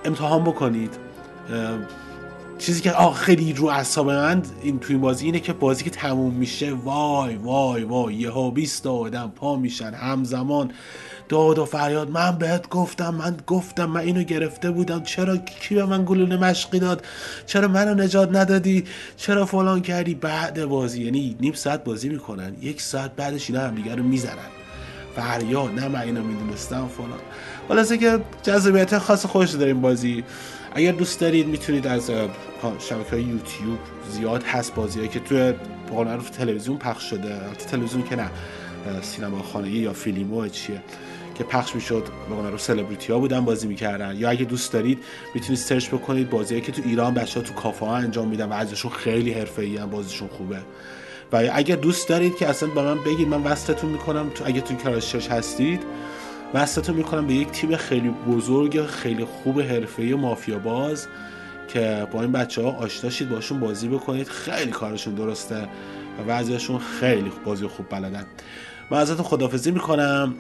امتحان 0.04 0.44
بکنید. 0.44 0.94
چیزی 2.58 2.80
که 2.80 2.92
آه 2.92 3.14
خیلی 3.14 3.52
رو 3.52 3.66
اعصاب 3.66 4.10
من 4.10 4.42
این 4.62 4.78
توی 4.78 4.96
بازی 4.96 5.24
اینه 5.24 5.40
که 5.40 5.52
بازی 5.52 5.84
که 5.84 5.90
تموم 5.90 6.34
میشه 6.34 6.72
وای 6.72 7.36
وای 7.36 7.84
وای 7.84 8.14
یه 8.14 8.30
ها 8.30 8.50
20 8.50 8.86
آدم 8.86 9.32
پا 9.36 9.56
میشن 9.56 9.94
همزمان 9.94 10.70
داد 11.28 11.58
و 11.58 11.64
فریاد 11.64 12.10
من 12.10 12.38
بهت 12.38 12.68
گفتم 12.68 13.14
من 13.14 13.36
گفتم 13.46 13.84
من 13.84 14.00
اینو 14.00 14.22
گرفته 14.22 14.70
بودم. 14.70 15.02
چرا 15.02 15.36
کی 15.36 15.74
به 15.74 15.84
من 15.84 16.04
گلوله 16.04 16.36
مشقی 16.36 16.78
داد؟ 16.78 17.04
چرا 17.46 17.68
منو 17.68 17.94
نجات 17.94 18.36
ندادی؟ 18.36 18.84
چرا 19.16 19.46
فلان 19.46 19.80
کردی؟ 19.82 20.14
بعد 20.14 20.64
بازی 20.64 21.04
یعنی 21.04 21.36
نیم 21.40 21.52
ساعت 21.52 21.84
بازی 21.84 22.08
می‌کنن. 22.08 22.56
یک 22.60 22.82
ساعت 22.82 23.16
بعدش 23.16 23.50
اینا 23.50 23.62
همدیگه 23.62 23.94
رو 23.94 24.02
می‌زنن. 24.02 24.50
فریاد 25.16 25.70
نه 25.74 25.88
من 25.88 26.00
اینو 26.00 26.22
می‌دونستم 26.22 26.88
فلان. 26.88 27.20
خلاصه 27.68 27.98
که 27.98 28.20
جذابیت 28.42 28.98
خاص 28.98 29.26
خوش 29.26 29.50
داریم 29.50 29.80
بازی. 29.80 30.24
اگر 30.74 30.92
دوست 30.92 31.20
دارید 31.20 31.46
می‌تونید 31.46 31.86
از 31.86 32.10
شبکه 32.78 33.16
یوتیوب 33.16 33.78
زیاد 34.10 34.42
هست 34.42 34.74
بازی 34.74 35.08
که 35.08 35.20
توی 35.20 35.54
قانون 35.90 36.18
تلویزیون 36.18 36.76
پخش 36.76 37.10
شده. 37.10 37.38
تلویزیون 37.70 38.02
که 38.02 38.16
نه 38.16 38.30
سینما 39.02 39.42
خانگی 39.42 39.78
یا 39.78 39.92
فیلمو 39.92 40.48
چیه. 40.48 40.82
که 41.38 41.44
پخش 41.44 41.74
می‌شد 41.74 42.04
به 42.28 42.50
رو 42.50 42.58
سلبریتی 42.58 43.12
ها 43.12 43.18
بودن 43.18 43.44
بازی 43.44 43.68
می‌کردن. 43.68 44.16
یا 44.16 44.30
اگه 44.30 44.44
دوست 44.44 44.72
دارید 44.72 44.98
می‌تونید 45.34 45.58
سرچ 45.58 45.88
بکنید 45.88 46.30
بازی 46.30 46.60
که 46.60 46.72
تو 46.72 46.82
ایران 46.84 47.14
بچه 47.14 47.40
ها 47.40 47.46
تو 47.46 47.54
کافه 47.54 47.86
ها 47.86 47.96
انجام 47.96 48.28
میدن 48.28 48.48
و 48.48 48.52
ازشون 48.52 48.90
خیلی 48.90 49.32
حرفه‌ای 49.32 49.76
هم 49.76 49.90
بازیشون 49.90 50.28
خوبه. 50.28 50.58
و 51.32 51.50
اگه 51.52 51.76
دوست 51.76 52.08
دارید 52.08 52.36
که 52.36 52.48
اصلا 52.48 52.68
به 52.68 52.82
من 52.82 53.04
بگید 53.04 53.28
من 53.28 53.42
وصلتون 53.42 53.90
می‌کنم 53.90 54.30
تو 54.34 54.44
اگه 54.46 54.60
تو 54.60 54.74
کلاسش 54.74 55.28
هستید 55.28 55.82
وصلتون 56.54 56.96
می‌کنم 56.96 57.26
به 57.26 57.34
یک 57.34 57.50
تیم 57.50 57.76
خیلی 57.76 58.08
بزرگ 58.08 58.86
خیلی 58.86 59.24
خوب 59.24 59.60
حرفه‌ای 59.60 60.14
مافیا 60.14 60.58
باز 60.58 61.06
که 61.68 62.06
با 62.12 62.22
این 62.22 62.32
بچه 62.32 62.62
ها 62.62 62.70
آشنا 62.70 63.10
شید 63.10 63.28
باشون 63.28 63.60
بازی 63.60 63.88
بکنید. 63.88 64.28
خیلی 64.28 64.70
کارشون 64.70 65.14
درسته 65.14 65.68
و 66.18 66.24
بعضیشون 66.28 66.78
خیلی 66.78 67.32
بازی 67.44 67.66
خوب 67.66 67.86
بلدن. 67.90 68.26
من 68.90 68.98
ازتون 68.98 69.26
خدافزی 69.26 69.70
می‌کنم. 69.70 70.34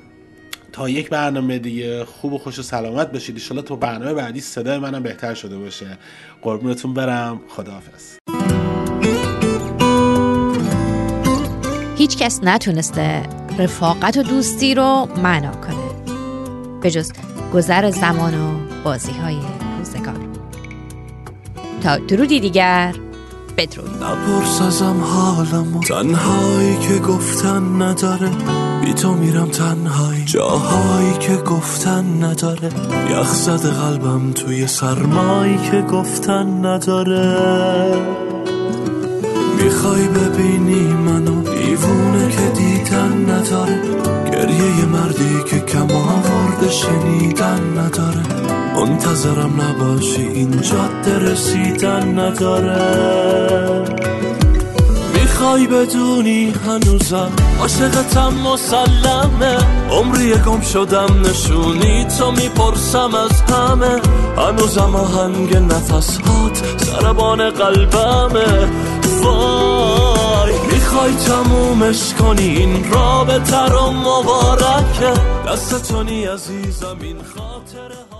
تا 0.76 0.88
یک 0.88 1.10
برنامه 1.10 1.58
دیگه 1.58 2.04
خوب 2.04 2.32
و 2.32 2.38
خوش 2.38 2.58
و 2.58 2.62
سلامت 2.62 3.12
باشید. 3.12 3.34
ایشالا 3.34 3.62
تو 3.62 3.76
برنامه 3.76 4.14
بعدی 4.14 4.40
صدای 4.40 4.78
منم 4.78 5.02
بهتر 5.02 5.34
شده 5.34 5.58
باشه. 5.58 5.98
قربونتون 6.42 6.94
برم. 6.94 7.40
خداحافظ. 7.48 8.16
هیچ 11.96 12.16
کس 12.16 12.40
نتونسته 12.42 13.22
رفاقت 13.58 14.16
و 14.16 14.22
دوستی 14.22 14.74
رو 14.74 15.08
معنا 15.22 15.50
کنه. 15.50 16.12
به 16.80 16.90
جز 16.90 17.12
گذر 17.54 17.90
زمان 17.90 18.34
و 18.34 18.58
بازی 18.84 19.12
های 19.12 19.38
روزگار. 19.78 20.28
تا 21.82 21.98
درودی 21.98 22.40
دیگر 22.40 22.94
بدرود. 23.56 24.02
نپرس 24.02 24.62
ازم 24.62 25.00
حالمو. 25.00 25.80
تنهایی 25.80 26.78
که 26.78 26.98
گفتن 26.98 27.82
نداره. 27.82 28.30
بی 28.86 28.94
تو 28.94 29.14
میرم 29.14 29.48
تنهایی. 29.48 30.24
جاهایی 30.24 31.12
که 31.20 31.36
گفتن 31.36 32.24
نداره. 32.24 32.70
یخ 33.10 33.34
زده 33.34 33.70
قلبم 33.70 34.32
توی 34.32 34.66
سرمایی 34.66 35.58
که 35.70 35.82
گفتن 35.82 36.66
نداره. 36.66 37.36
می‌خوای 39.58 40.08
ببینی 40.08 40.80
منو 40.80 41.42
دیوونه 41.42 42.28
که 42.28 42.60
دیدن 42.60 43.30
نداره. 43.30 43.80
گریه 44.32 44.84
مردی 44.84 45.42
که 45.46 45.60
کم 45.60 45.88
آورده 45.96 46.70
شنیدن 46.70 47.78
نداره. 47.78 48.22
منتظرم 48.76 49.60
نباشی 49.60 50.22
این 50.22 50.50
جاده 50.50 51.18
رسیدن 51.18 52.18
نداره. 52.18 54.15
می‌خوای 55.36 55.66
بدونی 55.66 56.54
هنوزم 56.66 57.32
عاشقتم 57.60 58.34
مسلمه 58.34 59.58
عمری 59.90 60.34
گم 60.34 60.60
شدم 60.60 61.20
نشونی 61.24 62.04
تو 62.04 62.30
می‌پرسم 62.30 63.14
از 63.14 63.40
همه. 63.40 64.00
هنوزم 64.36 64.96
آهنگ 64.96 65.56
نفس 65.56 66.18
هات 66.18 66.62
سربان 66.76 67.50
قلبمه. 67.50 68.68
وای 69.22 70.52
می‌خوای 70.72 71.12
تمومش 71.12 72.14
کنی؟ 72.14 72.42
این 72.42 72.92
رابطه 72.92 73.62
رو 73.62 73.90
مبارکه. 73.90 75.20
دستتونی 75.48 76.24
عزیزم 76.24 76.96
این 77.02 77.16
خاطره 77.36 78.15